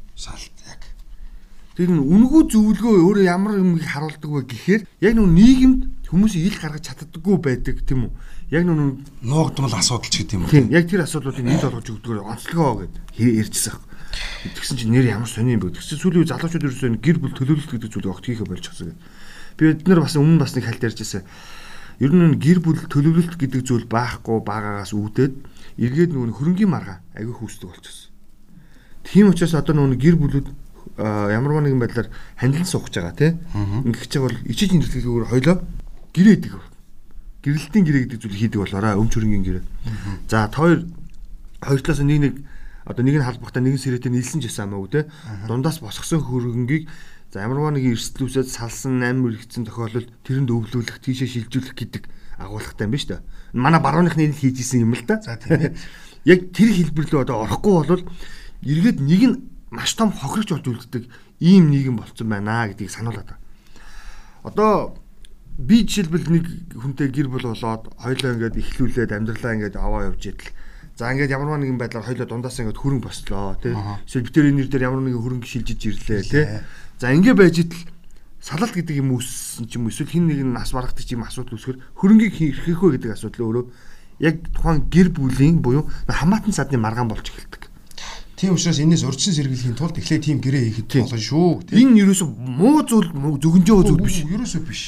Тэр 1.74 1.90
нь 1.90 1.98
үнгүү 1.98 2.42
зөвлөгөө 2.54 3.02
өөрөө 3.02 3.24
ямар 3.26 3.58
юм 3.58 3.74
харуулдаг 3.82 4.30
вэ 4.30 4.42
гэхээр 4.46 4.82
яг 5.02 5.12
нүг 5.18 5.26
нийгэмд 5.26 5.80
хүмүүсийн 6.06 6.46
ил 6.46 6.58
гаргаж 6.62 6.86
чаддаггүй 6.86 7.36
байдаг 7.42 7.82
тийм 7.82 8.06
үү? 8.06 8.12
Яг 8.54 8.62
нүг 8.62 9.02
Нуугдмал 9.26 9.74
асуудал 9.74 10.06
ч 10.06 10.22
гэдэг 10.22 10.38
юм 10.38 10.46
уу. 10.46 10.54
тийм 10.54 10.70
яг 10.70 10.86
тэр 10.86 11.02
асуудлуудыг 11.02 11.42
нийт 11.42 11.66
олгож 11.66 11.90
өгдөгөр 11.90 12.22
онцлогоо 12.30 12.86
гэд 12.86 12.94
ярьжсэн 13.18 13.74
юм. 13.74 13.82
Тэгсэн 14.54 14.76
чинь 14.78 14.94
нэр 14.94 15.18
ямар 15.18 15.26
сони 15.26 15.58
юм 15.58 15.66
бэ? 15.66 15.74
Тэгсэн 15.74 15.98
сүүлийн 15.98 16.22
үе 16.22 16.30
залуучууд 16.30 16.62
ерөөсөө 16.62 17.02
гэр 17.02 17.18
бүл 17.18 17.34
төлөвлөлт 17.34 17.70
гэдэг 17.74 17.90
зүйлийг 17.90 18.14
огт 18.14 18.26
хийхэ 18.30 18.46
болж 18.46 18.64
байгаа 18.70 18.94
гэдэг. 18.94 19.02
Би 19.58 19.62
бид 19.74 19.82
нар 19.90 20.00
бас 20.06 20.14
өмнө 20.14 20.38
бас 20.46 20.54
нэг 20.54 20.64
хальт 20.70 20.86
ярьжсэн. 20.86 21.26
Ер 21.98 22.12
нь 22.14 22.38
гэр 22.38 22.58
бүл 22.62 22.78
төлөвлөлт 22.86 23.34
гэдэг 23.34 23.62
зүйл 23.66 23.90
байхгүй 23.90 24.38
байгаагаас 24.46 24.94
үүдээд 24.94 25.34
эргээд 25.82 26.14
нөгөө 26.14 26.38
хөрөнгөний 26.38 26.70
маргаа 26.70 27.02
агүй 27.18 27.34
хүүсдэг 27.34 27.66
болчихсон. 27.66 28.14
Тийм 29.02 29.34
учраас 29.34 29.58
одоо 29.58 29.74
нөгөө 29.74 29.98
гэр 29.98 30.16
бүлүүд 30.22 30.46
а, 30.98 31.30
ямар 31.30 31.62
нэгэн 31.62 31.80
байдлаар 31.80 32.08
хандлан 32.36 32.68
суух 32.68 32.88
гэж 32.88 32.94
байгаа 33.00 33.16
тий. 33.16 33.32
Ингээд 33.54 34.10
ч 34.10 34.18
бол 34.18 34.36
ичиж 34.44 34.70
нэрлэлгээр 34.72 35.30
хоёлоо 35.30 35.56
гэрээ 36.14 36.34
идэг. 36.38 36.54
Гэрэлтийн 37.42 37.84
гэрээ 37.84 38.02
гэдэг 38.08 38.20
зүйлийг 38.22 38.40
хийдэг 38.40 38.60
болоорой 38.62 38.94
өмч 38.96 39.12
хөрөнгөний 39.14 39.46
гэрээ. 39.48 39.64
За 40.30 40.48
хоёр 40.48 40.86
хоёр 41.64 41.80
талаас 41.82 42.00
нэг 42.04 42.20
нэг 42.20 42.34
одоо 42.84 43.02
нэг 43.04 43.16
нь 43.16 43.24
халбахтаа 43.24 43.62
нэг 43.64 43.74
нь 43.76 43.82
сэрэтэ 43.82 44.12
нийлсэн 44.12 44.40
ч 44.44 44.52
гэсэн 44.52 44.68
амаагүй 44.68 44.90
тий. 44.92 45.04
Дундаас 45.48 45.80
босгосон 45.80 46.20
хөрөнгийг 46.20 46.88
за 47.32 47.42
ямар 47.42 47.72
нэгэн 47.72 47.96
эрсдлүүсээ 47.96 48.44
салсан 48.44 49.00
8 49.00 49.18
мөрөгцсөн 49.24 49.64
тохиолдолд 49.64 50.12
тэрэнд 50.22 50.52
өвлүүлэх 50.52 51.00
тийшээ 51.00 51.48
шилжүүлэх 51.48 51.74
гэдэг 51.74 52.04
агуулгатай 52.38 52.84
юм 52.86 52.92
ба 52.92 52.98
шүү 53.00 53.10
дээ. 53.16 53.22
Манай 53.56 53.80
барууныхны 53.80 54.28
л 54.28 54.36
хийж 54.36 54.60
исэн 54.60 54.84
юм 54.84 54.94
л 54.94 55.04
да. 55.08 55.18
За, 55.22 55.40
тийм 55.40 55.58
ээ. 55.58 55.72
Яг 56.30 56.52
тэр 56.52 56.70
хэлбэрлөө 56.72 57.20
одоо 57.24 57.44
орохгүй 57.44 57.72
бол 57.72 58.04
эргээд 58.64 58.98
нэг 59.00 59.22
нь 59.24 59.36
маш 59.74 59.98
том 59.98 60.14
хохирогч 60.14 60.54
болж 60.54 60.66
үлддэг 60.70 61.04
ийм 61.42 61.68
нийгэм 61.74 61.98
болцсон 61.98 62.30
байна 62.30 62.70
гэдгийг 62.70 62.90
сануулад 62.90 63.26
байна. 63.26 63.42
Одоо 64.46 64.94
би 65.58 65.82
жишээлбэл 65.82 66.30
нэг 66.30 66.46
хүнтэй 66.78 67.10
гэр 67.10 67.28
бүл 67.28 67.50
болоод 67.50 67.90
хоёлоо 67.98 68.30
ингээд 68.38 68.58
ихлүүлээд 68.58 69.10
амьдралаа 69.10 69.54
ингээд 69.58 69.76
аваа 69.76 70.10
явж 70.14 70.22
идэл. 70.30 70.54
За 70.94 71.10
ингээд 71.10 71.34
ямар 71.34 71.58
нэгэн 71.58 71.78
байдлаар 71.78 72.06
хоёлоо 72.06 72.26
дундаас 72.26 72.58
ингээд 72.58 72.78
хөрөнгө 72.78 73.06
бослоо 73.06 73.58
тий. 73.58 73.74
Эсвэл 74.06 74.26
битэрийн 74.30 74.56
нэр 74.58 74.68
дээр 74.70 74.86
ямар 74.86 75.02
нэгэн 75.02 75.22
хөрөнгө 75.22 75.46
шилжиж 75.46 75.80
ирлээ 75.90 76.22
тий. 76.22 76.46
За 77.02 77.10
ингээд 77.10 77.38
байж 77.38 77.56
идэл 77.66 77.82
салалт 78.38 78.74
гэдэг 78.76 79.02
юм 79.02 79.16
үүссэн 79.18 79.66
ч 79.66 79.80
юм 79.80 79.90
эсвэл 79.90 80.10
хин 80.10 80.28
нэг 80.30 80.44
нь 80.44 80.54
нас 80.54 80.70
барахдаг 80.70 81.02
ч 81.02 81.16
юм 81.16 81.24
асуудал 81.24 81.56
үүсгэр 81.56 81.80
хөрөнгийг 81.98 82.34
хийх 82.36 82.78
вэ 82.78 83.00
гэдэг 83.00 83.16
асуудал 83.16 83.46
өөрөө 83.50 83.64
яг 84.20 84.36
тухайн 84.52 84.84
гэр 84.86 85.08
бүлийн 85.16 85.58
буюу 85.64 85.88
хамаатан 86.06 86.52
садны 86.52 86.76
маргаан 86.78 87.08
болж 87.08 87.24
эхэлдэг. 87.24 87.73
Тийм 88.34 88.54
учраас 88.58 88.78
энэс 88.82 89.06
урьдчилан 89.06 89.36
сэргийлэхийн 89.38 89.78
тулд 89.78 89.98
эхлээ 89.98 90.18
тийм 90.18 90.38
гэрээ 90.42 90.62
хийхэд 90.82 91.06
болно 91.06 91.18
шүү. 91.22 91.70
Энэ 91.70 92.02
ерөөсө 92.02 92.24
муу 92.26 92.82
зүйл 92.82 93.14
зөвгөнжөө 93.14 93.80
зүйл 93.86 94.02
биш. 94.02 94.26
Ерөөсөө 94.26 94.62
биш. 94.66 94.82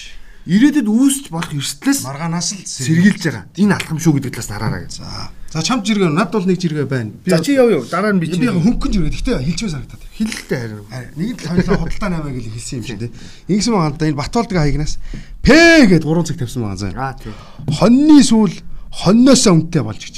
Ирээдүйд 0.46 0.86
үүсч 0.86 1.24
болох 1.34 1.50
эрсдлээс 1.54 2.06
Маргаанаас 2.06 2.54
л 2.54 2.62
сэргийлж 2.62 3.22
байгаа. 3.22 3.44
Энэ 3.58 3.74
алхам 3.78 3.98
шүү 3.98 4.18
гэдэг 4.22 4.34
талаас 4.34 4.50
нараараа 4.50 4.82
гэж. 4.86 4.94
За. 5.02 5.30
За 5.50 5.62
чамд 5.62 5.82
жиргээ 5.82 6.10
над 6.10 6.30
бол 6.30 6.46
нэг 6.46 6.58
жиргээ 6.62 6.86
байна. 6.86 7.10
За 7.26 7.42
чи 7.42 7.58
яв 7.58 7.66
яв 7.66 7.90
дараа 7.90 8.14
нь 8.14 8.22
би 8.22 8.30
би 8.30 8.38
чи 8.38 8.46
яг 8.46 8.54
хөнгөн 8.54 8.92
жиргээ. 8.94 9.10
Гэхдээ 9.10 9.42
хэлчихвэ 9.42 9.74
санагдаад. 9.74 10.02
хиллэлтэй 10.14 10.58
харин. 10.62 10.86
Нэг 11.18 11.38
л 11.42 11.50
хоёлаа 11.50 11.78
худалдаа 11.82 12.10
наймаа 12.14 12.30
гэж 12.30 12.46
хэлсэн 12.46 12.78
юм 12.78 12.86
шиг 12.86 12.98
тий. 13.02 13.10
Ингэсэн 13.50 13.74
л 13.74 13.98
да 13.98 14.06
энэ 14.06 14.20
Батболдгийн 14.22 14.62
хаягнаас 14.62 14.94
П 15.42 15.48
гэд 15.90 16.06
3 16.06 16.26
цаг 16.30 16.36
тавьсан 16.38 16.62
байгаа 16.62 16.78
заа. 16.78 16.94
Аа 16.94 17.14
тий. 17.18 17.34
Хоньны 17.66 18.22
сүүл 18.22 18.54
хоньноосоо 19.02 19.54
үнэтэй 19.54 19.82
болж 19.82 19.98
гэж. 19.98 20.16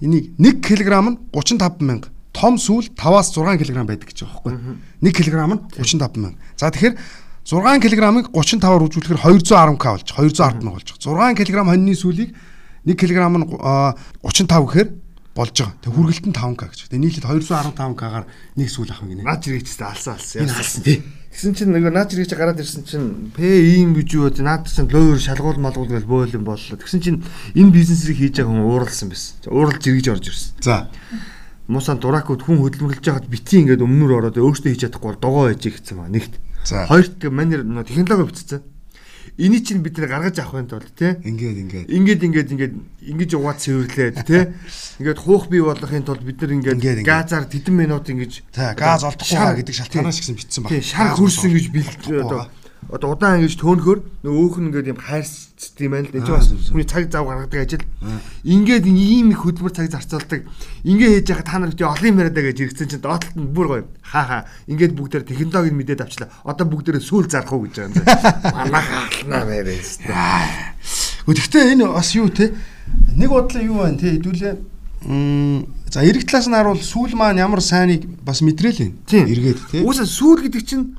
Энийг 0.00 0.34
1 0.38 0.60
кг 0.60 0.90
нь 0.90 1.18
35 1.32 1.80
мянга. 1.80 2.08
Том 2.34 2.58
сүүл 2.58 2.90
5-аас 2.94 3.30
6 3.32 3.58
кг 3.62 3.84
байдаг 3.86 4.08
гэж 4.10 4.26
байгаа 4.26 4.42
байхгүй. 4.42 4.78
1 5.00 5.12
кг 5.14 5.34
нь 5.34 5.60
35 5.78 6.16
мянга. 6.18 6.38
За 6.56 6.70
тэгэхээр 6.70 6.94
6 7.44 7.80
кг-ыг 7.84 8.28
35-аар 8.32 8.82
үржүүлэхээр 8.88 9.20
210 9.20 9.76
к 9.76 9.84
болж 9.84 10.08
210 10.08 10.64
мянга 10.64 10.76
болж 10.76 10.88
байгаа. 10.90 11.32
6 11.32 11.44
кг 11.44 11.58
хоньны 11.64 11.94
сүүлийг 11.94 12.30
1 12.84 12.96
кг 12.96 13.18
нь 13.20 13.46
а, 13.60 13.94
35 14.20 14.66
гэхээр 14.68 14.88
болж 15.34 15.54
байгаа. 15.58 15.74
Тэг 15.82 15.92
хүргэлт 15.92 16.26
нь 16.30 16.36
5 16.38 16.54
к 16.54 16.62
гэж. 16.70 16.80
Тэг 16.94 17.00
нийлээд 17.02 17.26
215 17.26 17.98
к-гаар 17.98 18.26
нэг 18.54 18.68
сүүл 18.70 18.94
авах 18.94 19.10
гинэ. 19.10 19.26
Наад 19.26 19.42
жирэгчтэй 19.42 19.86
алсан 19.90 20.14
алсан. 20.14 20.46
Энэ 20.46 20.54
алсан 20.54 20.82
тий. 20.86 20.98
Тэгсэн 21.34 21.54
чинь 21.58 21.74
нөгөө 21.74 21.90
наад 21.90 22.10
жирэгч 22.14 22.32
гараад 22.38 22.62
ирсэн 22.62 22.86
чинь 22.86 23.34
П 23.34 23.42
ийм 23.42 23.98
гэж 23.98 24.08
юу 24.14 24.30
вэ? 24.30 24.38
Наад 24.46 24.70
чинь 24.70 24.86
лойр 24.86 25.18
шалгуул 25.18 25.58
малгуул 25.58 25.90
гэж 25.90 26.06
бойл 26.06 26.30
юм 26.30 26.46
боллоо. 26.46 26.78
Тэгсэн 26.78 27.02
чинь 27.02 27.18
энэ 27.58 27.74
бизнесийг 27.74 28.22
хийж 28.22 28.38
байгаа 28.38 28.54
хүн 28.54 28.62
ууралсан 28.62 29.10
байсан. 29.10 29.34
Уурал 29.50 29.74
жирэгж 29.82 30.06
орж 30.14 30.30
ирсэн. 30.30 30.54
За. 30.62 30.86
Муусан 31.66 31.98
дуракууд 31.98 32.46
хүн 32.46 32.62
хөдөлмөрлөж 32.62 33.02
байхад 33.02 33.26
бити 33.26 33.66
ингээд 33.66 33.82
өмнөр 33.82 34.30
ороод 34.30 34.38
өөртөө 34.38 34.70
хийж 34.78 34.86
чадахгүй 34.86 35.10
бол 35.10 35.24
догоо 35.26 35.50
хийж 35.50 35.82
гэсэн 35.82 35.98
маа 35.98 36.06
нэгт. 36.06 36.38
За. 36.62 36.86
Хоёрт 36.86 37.18
манер 37.26 37.66
технологи 37.82 38.30
бичсэн. 38.30 38.62
Энийг 39.34 39.66
чинь 39.66 39.82
бид 39.82 39.98
нэр 39.98 40.06
гаргаж 40.06 40.38
авах 40.38 40.62
юм 40.62 40.68
тулд 40.70 40.94
тий. 40.94 41.18
Ингээд 41.26 41.58
ингээд. 41.58 41.86
Ингээд 41.90 42.22
ингээд 42.22 42.48
ингээд 42.54 42.74
ингэж 43.02 43.30
угаад 43.34 43.58
цэвэрлээд 43.58 44.16
тий. 44.22 44.54
Ингээд 45.02 45.18
хуух 45.18 45.50
бий 45.50 45.58
болохын 45.58 46.06
тулд 46.06 46.22
бид 46.22 46.38
нар 46.38 46.54
Ингээд, 46.54 47.02
газар 47.02 47.42
тэдэн 47.50 47.74
минут 47.74 48.06
ингэж 48.06 48.46
газ 48.54 49.02
олдохгүй 49.02 49.58
гэдэг 49.58 49.74
шалтгаанаас 49.74 50.22
гэсэн 50.22 50.38
бичсэн 50.38 50.62
баг. 50.62 50.70
Тий, 50.70 50.86
шар 50.86 51.18
хөрсөн 51.18 51.50
гэж 51.50 51.66
бэлдээ 51.74 52.22
одоо 52.22 52.46
одоо 52.92 53.14
удаан 53.14 53.40
ингэж 53.40 53.56
төөнөхөр 53.60 53.98
нөгөө 54.24 54.40
өөх 54.44 54.56
нь 54.60 54.66
ингээд 54.68 54.90
юм 54.92 55.00
хайрцт 55.00 55.80
юм 55.80 55.92
байна 55.96 56.08
л 56.08 56.20
Аа, 56.20 56.36
бас 56.36 56.48
хүний 56.50 56.84
цаг 56.84 57.08
зав 57.08 57.24
гаргадаг 57.24 57.60
ажил. 57.64 57.84
Ингээд 58.44 58.84
ийм 58.86 59.32
их 59.32 59.40
хөдөлмөр 59.40 59.72
цаг 59.72 59.88
зарцуулдаг. 59.88 60.44
Ингээд 60.84 61.24
хийж 61.24 61.28
яхад 61.32 61.48
та 61.48 61.58
нар 61.58 61.72
чи 61.72 61.84
олон 61.84 62.08
юм 62.12 62.20
яриад 62.20 62.36
гэж 62.36 62.58
ирсэн 62.60 62.88
чинь 62.90 63.04
доотлолт 63.04 63.36
нь 63.36 63.52
бүр 63.54 63.66
гоё. 63.66 63.84
Хаа 64.04 64.24
хаа. 64.24 64.42
Ингээд 64.68 64.92
бүгдээр 64.92 65.24
технологиг 65.24 65.74
мэдээд 65.74 66.04
авчлаа. 66.04 66.28
Одоо 66.44 66.66
бүгдээрээ 66.68 67.02
сүүл 67.02 67.28
зарах 67.30 67.52
уу 67.52 67.64
гэж 67.64 67.74
байгаа 67.74 67.88
юм 67.88 67.94
заа. 68.04 68.32
Манайхаа 68.56 69.02
алнаа 69.08 69.42
мээрээс. 69.48 69.90
Гэхдээ 71.24 71.72
энэ 71.72 71.88
бас 71.88 72.10
юу 72.12 72.28
те 72.28 72.52
нэг 73.16 73.30
бодлоо 73.32 73.62
юу 73.64 73.78
байна 73.80 73.96
те 73.96 74.12
хэдүүлээ 74.12 74.74
за 75.04 76.00
эрэг 76.00 76.24
талаас 76.24 76.48
нь 76.48 76.56
харуул 76.56 76.80
сүүл 76.80 77.14
маань 77.16 77.40
ямар 77.40 77.60
сайныг 77.60 78.08
бас. 78.24 78.40
Тийм. 79.08 79.24
Эргээд 79.28 79.60
те. 79.70 79.84
Уусаа 79.84 80.08
сүүл 80.08 80.48
гэдэг 80.48 80.62
чинь 80.64 80.96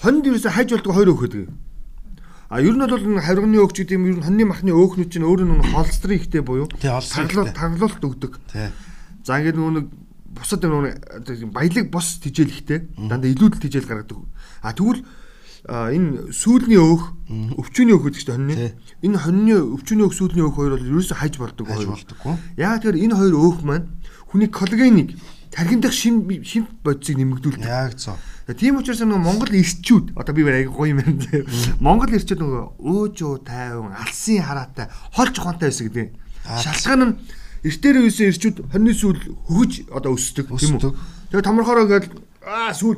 хонд 0.00 0.24
ерөөсө 0.24 0.50
хайж 0.50 0.72
болдог 0.72 0.94
хоёр 0.96 1.12
өөх 1.12 1.22
гэдэг. 1.28 1.48
А 2.50 2.60
ер 2.60 2.74
нь 2.74 2.82
бол 2.82 2.98
энэ 2.98 3.20
харигны 3.20 3.60
өөх 3.60 3.76
гэдэг 3.76 3.94
юм 3.94 4.04
ер 4.08 4.16
нь 4.18 4.24
хоньны 4.24 4.44
махны 4.48 4.72
өөхнүүд 4.72 5.12
чинь 5.12 5.28
өөр 5.28 5.44
нэг 5.44 5.70
холстрын 5.70 6.18
ихтэй 6.18 6.40
буюу 6.40 6.66
таглуулт 6.72 7.54
таглуулт 7.54 8.00
өгдөг. 8.00 8.40
За 9.22 9.38
ингээд 9.38 9.60
нөгөө 9.60 9.74
нэг 9.76 9.86
бусад 10.34 10.64
нөгөө 10.64 10.82
нэг 11.20 11.52
баялаг 11.52 11.86
бос 11.92 12.18
тижэл 12.18 12.48
ихтэй 12.48 12.88
дандаа 12.96 13.28
илүүдэл 13.30 13.60
тижэл 13.60 13.86
гаргадаг. 13.86 14.24
А 14.64 14.72
тэгвэл 14.72 15.04
энэ 15.68 16.32
сүүлний 16.32 16.80
өөх 16.80 17.02
өвчүүний 17.60 17.94
өөх 17.94 18.04
гэдэг 18.08 18.22
чинь 18.24 18.34
хоньны. 18.34 18.72
Энэ 19.04 19.18
хоньны 19.20 19.54
өвчүүний 19.76 20.04
өөх 20.08 20.16
сүүлний 20.16 20.42
өөх 20.42 20.56
хоёр 20.56 20.74
бол 20.80 20.88
ерөөсө 20.88 21.14
хайж 21.20 21.36
болдог 21.36 21.68
хоёр. 21.68 21.92
болдоггүй. 21.92 22.34
Яг 22.56 22.80
тэр 22.80 22.96
энэ 22.96 23.14
хоёр 23.14 23.34
өөх 23.36 23.60
маань 23.62 23.86
хүний 24.32 24.48
коллагенийг 24.48 25.20
тархинд 25.52 25.82
дах 25.84 25.92
шим 25.92 26.24
шим 26.42 26.66
бодисыг 26.82 27.18
нэмэгдүүлдэг. 27.18 27.68
Яг 27.68 27.94
цоо. 27.98 28.16
Тийм 28.54 28.78
учраас 28.80 29.00
нөгөө 29.04 29.20
Монгол 29.20 29.52
эрчүүд 29.54 30.12
одоо 30.16 30.32
би 30.34 30.42
аяг 30.48 30.70
гоё 30.72 30.94
юм 30.94 31.00
байна. 31.04 31.44
Монгол 31.80 32.10
эрчүүд 32.14 32.40
нөгөө 32.40 32.62
өөжөө 32.80 33.34
тайван 33.44 33.92
алсын 33.94 34.42
хараатай 34.42 34.86
хол 35.14 35.30
чухантай 35.34 35.68
байсан 35.70 35.86
гэдэг. 35.90 36.08
Аа. 36.46 36.58
Шалтгаан 36.62 37.02
нь 37.04 37.14
эртээр 37.68 37.96
үйсэн 38.00 38.30
эрчүүд 38.32 38.56
хоньны 38.72 38.92
сүүл 38.96 39.20
хөгж 39.50 39.92
одоо 39.92 40.16
өсдөг 40.16 40.48
тийм 40.56 40.80
үү. 40.80 40.96
Тэгээ 41.30 41.44
томорхороо 41.44 41.86
гээд 41.86 42.06
аа 42.46 42.72
сүүл 42.72 42.96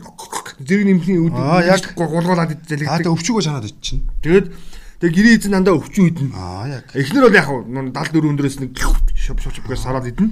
зэрэг 0.62 0.87
нэмхийн 0.87 1.27
үд 1.27 1.35
Аа, 1.35 1.67
яг. 1.67 1.83
гулгуулаад 1.99 2.55
Аа 2.55 2.57
залгдаг. 2.62 3.03
тэ 3.03 3.11
өвчгөө 3.11 3.43
санаад 3.43 3.67
очино. 3.67 4.07
Тэгээд 4.23 4.47
тэгээ 5.03 5.15
гэрээ 5.19 5.35
эзэн 5.43 5.53
дандаа 5.59 5.75
өвчин 5.83 6.07
үйдэн. 6.07 6.31
Аа 6.38 6.71
яг. 6.71 6.87
Эхнэр 6.95 7.27
бол 7.27 7.35
яг 7.35 7.47
хуу 7.51 7.67
74 7.67 8.23
өндөрөөс 8.31 8.57
нэг 8.62 8.71
шоп 8.79 9.03
шоп 9.19 9.38
шоп 9.43 9.67
гэж 9.67 9.81
сараад 9.83 10.07
идэн. 10.07 10.31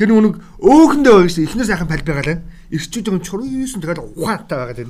Тэр 0.00 0.16
нүг 0.16 0.40
өөхөндөө 0.64 1.12
байгаа 1.12 1.28
шүү. 1.28 1.44
Эхнэр 1.44 1.68
сайхан 1.68 1.90
паль 1.92 2.00
байгаа 2.00 2.24
лээ. 2.24 2.38
Ирчүүд 2.72 3.10
юм 3.12 3.20
чур 3.20 3.44
юусэн 3.44 3.84
тэгэл 3.84 4.00
ухаантай 4.16 4.56
байгаа 4.56 4.76
тэр. 4.80 4.88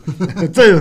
За 0.55 0.63
юу. 0.71 0.79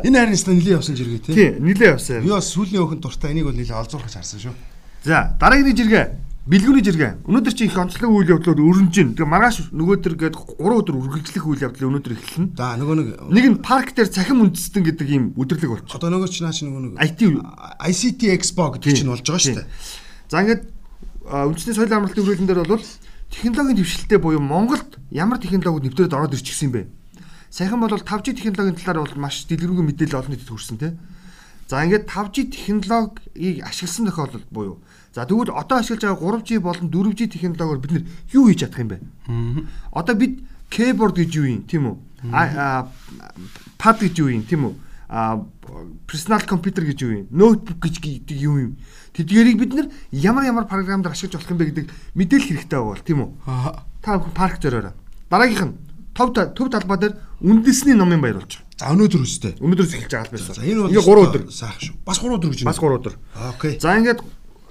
Энэ 0.00 0.16
харин 0.16 0.40
ста 0.40 0.56
нилээ 0.56 0.80
явсан 0.80 0.96
жиргээ 0.96 1.20
тий. 1.28 1.34
Тий, 1.36 1.50
нилээ 1.60 1.92
явсан. 1.92 2.24
Би 2.24 2.32
бас 2.32 2.48
сүүлийн 2.56 2.80
өөхөн 2.80 3.04
дуртай 3.04 3.36
энийг 3.36 3.52
бол 3.52 3.58
нилээ 3.58 3.76
олзуурхаж 3.76 4.16
харсан 4.16 4.40
шүү. 4.40 4.56
За, 5.04 5.36
дараагийн 5.36 5.76
жиргээ. 5.76 6.06
Бэлгүүний 6.48 6.80
жиргээ. 6.80 7.28
Өнөөдөр 7.28 7.52
чи 7.52 7.68
их 7.68 7.76
онцлог 7.76 8.08
үйл 8.08 8.32
явдлууд 8.32 8.56
өрнөж 8.56 8.88
гин. 8.96 9.12
Тэгээ 9.12 9.28
маргааш 9.28 9.68
нөгөөдөр 9.68 10.14
гээд 10.16 10.36
3 10.56 10.80
өдөр 10.80 10.96
үргэлжлэх 10.96 11.44
үйл 11.44 11.60
явдал 11.68 11.92
өнөөдөр 11.92 12.14
эхэлнэ. 12.16 12.56
За 12.56 12.72
нөгөө 12.80 12.96
нэг 12.96 13.08
Нэг 13.28 13.44
нь 13.52 13.58
парк 13.60 13.92
дээр 13.92 14.08
цахим 14.08 14.40
үндэстэн 14.48 14.80
гэдэг 14.88 15.08
ийм 15.12 15.24
өдрлөг 15.36 15.84
болчих. 15.84 15.92
одоо 15.92 16.08
нөгөө 16.08 16.32
чи 16.32 16.40
наа 16.40 16.56
чи 16.56 16.64
нөгөө 16.64 16.96
нэг 16.96 17.04
IT 17.04 17.20
ICT 17.84 18.32
Expo 18.32 18.72
гэдэг 18.72 18.96
чинь 18.96 19.12
болж 19.12 19.28
байгаа 19.28 19.44
шүү 19.44 19.60
дээ. 19.60 19.68
За 20.32 20.40
ингээд 20.40 20.62
үндэсний 21.28 21.76
соёлын 21.76 21.96
амралтын 22.00 22.24
хүрээлэн 22.24 22.48
дээр 22.48 22.64
бол 22.64 22.80
технологийн 23.30 23.76
дэвшилттэй 23.76 24.18
буюу 24.18 24.40
Монголд 24.40 24.98
ямар 25.10 25.38
технологиуд 25.38 25.84
нэвтрээд 25.84 26.14
ороод 26.14 26.34
ирчихсэн 26.34 26.72
бэ? 26.72 26.86
Саяхан 27.50 27.80
бол 27.80 27.90
5G 27.90 28.36
технологийн 28.36 28.76
талаар 28.76 29.04
бол 29.04 29.16
маш 29.16 29.44
дэлгэрэнгүй 29.48 29.84
мэдээлэл 29.84 30.20
олон 30.20 30.32
нийтэд 30.32 30.48
хүрсэн 30.52 30.76
тийм. 30.78 30.98
За 31.68 31.84
ингээд 31.84 32.08
5G 32.08 32.36
технологиг 32.52 33.64
ашигласан 33.64 34.08
тохиолдол 34.08 34.44
буюу 34.50 34.76
за 35.14 35.24
тэгвэл 35.24 35.52
одоо 35.52 35.78
ашиглаж 35.78 36.04
байгаа 36.04 36.40
3G 36.40 36.60
болон 36.60 36.88
4G 36.88 37.28
технологиор 37.28 37.80
бид 37.80 37.92
нэр 37.92 38.04
юу 38.32 38.48
хийж 38.48 38.60
чадах 38.60 38.80
юм 38.80 38.88
бэ? 38.88 38.98
Одоо 39.92 40.14
бид 40.14 40.44
keyboard 40.70 41.16
гэж 41.16 41.30
юу 41.36 41.46
юм 41.48 41.62
тийм 41.64 41.84
үү? 41.88 41.96
Pad 43.80 43.96
гэж 44.00 44.14
юу 44.20 44.28
юм 44.28 44.44
тийм 44.44 44.64
үү? 44.68 44.74
Personal 46.04 46.44
computer 46.44 46.84
гэж 46.84 46.98
юу 47.04 47.12
юм? 47.24 47.26
Notebook 47.32 47.80
гэж 47.84 47.96
гэдэг 48.00 48.36
юу 48.36 48.56
юм? 48.60 48.72
Тэдгэрийг 49.18 49.58
бид 49.58 49.72
нэр 49.74 49.86
ямар 50.14 50.46
ямар 50.46 50.70
програмаар 50.70 51.10
ашиглаж 51.10 51.42
болох 51.42 51.50
юм 51.50 51.58
бэ 51.58 51.66
гэдэг 51.74 51.86
мэдээлэл 52.14 52.48
хэрэгтэй 52.54 52.78
байгаа 52.78 53.02
тийм 53.02 53.18
үү? 53.26 53.30
Та 53.98 54.22
парк 54.30 54.62
зориороо. 54.62 54.94
Дараагийнх 55.26 55.64
нь 55.66 55.74
төв 56.14 56.30
төв 56.54 56.70
талбай 56.70 56.98
дээр 57.02 57.14
үндэсний 57.42 57.98
номын 57.98 58.22
баяр 58.22 58.38
болж 58.38 58.62
байгаа. 58.62 58.66
За 58.78 58.94
өнөөдөр 58.94 59.22
үстэй. 59.26 59.52
Өнөөдрөөс 59.58 59.94
эхэлж 59.98 60.12
байгаа 60.14 60.26
албаас. 60.30 60.46
За 60.54 60.62
энэ 60.62 60.80
бол 60.86 60.90
Ингээ 60.94 61.02
3 61.02 61.26
өдөр. 61.26 61.42
Сайх 61.50 61.78
шүү. 61.82 61.94
Бас 62.06 62.18
3 62.22 62.38
өдөр 62.38 62.50
гэж 62.54 62.60
байна. 62.62 62.70
Бас 62.70 62.78
3 62.78 62.94
өдөр. 62.94 63.14
Окей. 63.58 63.72
За 63.82 63.90
ингээд 63.98 64.20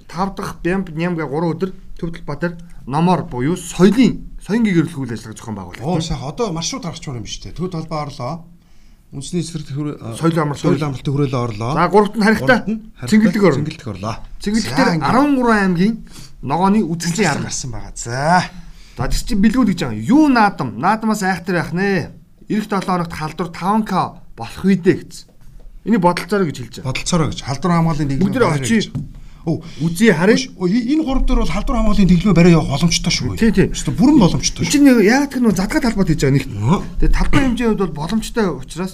5 0.08 0.36
дахь 0.40 0.52
бямб 0.64 0.86
нямга 0.96 1.28
3 1.28 1.52
өдөр 1.52 1.70
төв 2.00 2.08
талбай 2.16 2.36
дээр 2.40 2.54
номоор 2.88 3.28
буюу 3.28 3.56
соёлын 3.60 4.32
соён 4.40 4.64
гэгэрүүлэх 4.64 4.96
үйл 4.96 5.12
ажиллагаа 5.12 5.36
зохион 5.36 5.56
Оо 5.60 5.68
байгуулалт. 5.76 6.08
сайх 6.08 6.24
одоо 6.24 6.52
маршрут 6.56 6.88
гаргачихвар 6.88 7.20
юм 7.20 7.28
биш 7.28 7.36
үү? 7.44 7.52
Төв 7.52 7.68
талбай 7.68 8.00
орлоо. 8.08 8.48
Үндэсний 9.08 9.40
эсрэг 9.40 9.64
Соёлын 9.72 10.52
амралт 10.52 10.60
соёлын 10.60 10.92
амралтын 10.92 11.12
хүрээлэн 11.16 11.40
орлоо. 11.40 11.72
За 11.72 11.88
гуравт 11.88 12.14
нь 12.16 12.24
харихтаа 12.28 12.58
цэнгэлдэг 13.08 13.42
орлоо. 13.88 14.14
Цэнгэлдэг 14.36 14.76
дээр 14.76 15.00
ингээд 15.00 15.16
13 15.16 15.48
аймгийн 15.48 15.94
ногооны 16.44 16.84
үзэсгэлэн 16.84 17.32
арга. 17.32 17.48
гарсан 17.48 17.70
байгаа. 17.72 17.92
За. 17.96 18.44
За 19.00 19.08
тэр 19.08 19.16
чинь 19.24 19.40
бэлгүүд 19.40 19.68
гэж 19.72 19.80
байгаа. 19.80 19.96
Юу 19.96 20.28
наадам? 20.28 20.76
Наадамаас 20.76 21.24
айхтар 21.24 21.56
байх 21.56 21.72
нэ. 21.72 22.12
Ирэх 22.52 22.68
7 22.68 22.84
хоногт 22.84 23.16
халдвар 23.16 23.48
5к 23.48 23.92
болох 24.36 24.64
үедээ 24.68 24.96
гэсэн. 25.00 25.28
Энийг 25.88 26.04
бодолцоорой 26.04 26.52
гэж 26.52 26.56
хэлж 26.60 26.74
байгаа. 26.84 26.88
Бодолцоороо 26.92 27.28
гэж 27.32 27.40
халдвар 27.48 27.72
хамгааллын 27.80 28.08
дэглэм. 28.12 28.24
Бүгд 28.28 28.44
очие. 28.44 28.92
Оо, 30.58 30.66
и- 30.68 30.86
энэ 30.92 31.02
гурав 31.04 31.24
дээр 31.26 31.40
бол 31.42 31.54
халдвар 31.56 31.76
хамгааллын 31.80 32.08
дэглэмээ 32.12 32.36
барай 32.36 32.52
явах 32.52 32.68
боломжтой 32.68 33.12
шүү. 33.12 33.36
Тий, 33.40 33.50
тий. 33.52 33.66
Өстө 33.72 33.96
бүрэн 33.96 34.18
боломжтой 34.20 34.62
шүү. 34.64 34.72
чинь 34.72 34.86
яг 35.04 35.32
тэр 35.32 35.42
нөө 35.42 35.56
задгаа 35.56 35.80
талбайд 35.80 36.08
хийж 36.12 36.20
байгаа 36.22 36.36
нэгт. 36.36 36.50
Тэгээ 37.00 37.16
талбай 37.16 37.40
хэмжээний 37.48 37.70
хувьд 37.72 37.82
бол 37.88 37.98
боломжтой 38.04 38.46
учраас 38.52 38.92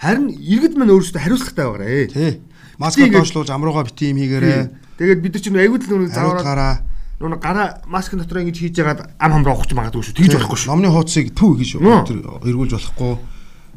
харин 0.00 0.28
иргэд 0.32 0.74
мань 0.80 0.92
өөрсдөө 0.94 1.20
хариуцлагатай 1.20 1.64
байгаарэ. 1.68 2.08
Тий. 2.12 2.32
Маска 2.80 3.04
доошлуулж 3.08 3.50
амрууга 3.52 3.84
бити 3.84 4.08
юм 4.08 4.18
хийгээрээ. 4.24 4.60
Тэгээд 4.96 5.20
бид 5.20 5.32
нар 5.36 5.42
чинь 5.44 5.56
аягүй 5.60 5.78
л 5.80 5.88
нүг 5.88 6.12
Заавар 6.12 6.40
заавараад 6.40 6.80
нүг 7.20 7.40
гараа 7.40 7.68
маскын 7.84 8.20
дотор 8.20 8.40
ингэж 8.40 8.56
хийж 8.56 8.80
ягаад 8.80 9.12
ам 9.20 9.32
хамраа 9.36 9.52
ухаж 9.52 9.76
магадгүй 9.76 10.00
шүү. 10.08 10.16
Тэгж 10.16 10.40
болохгүй 10.40 10.56
шүү. 10.56 10.68
Номны 10.72 10.88
хуудсыг 10.88 11.36
төв 11.36 11.60
гэж 11.60 11.76
тэр 12.08 12.24
эргүүлж 12.48 12.72
болохгүй. 12.72 13.12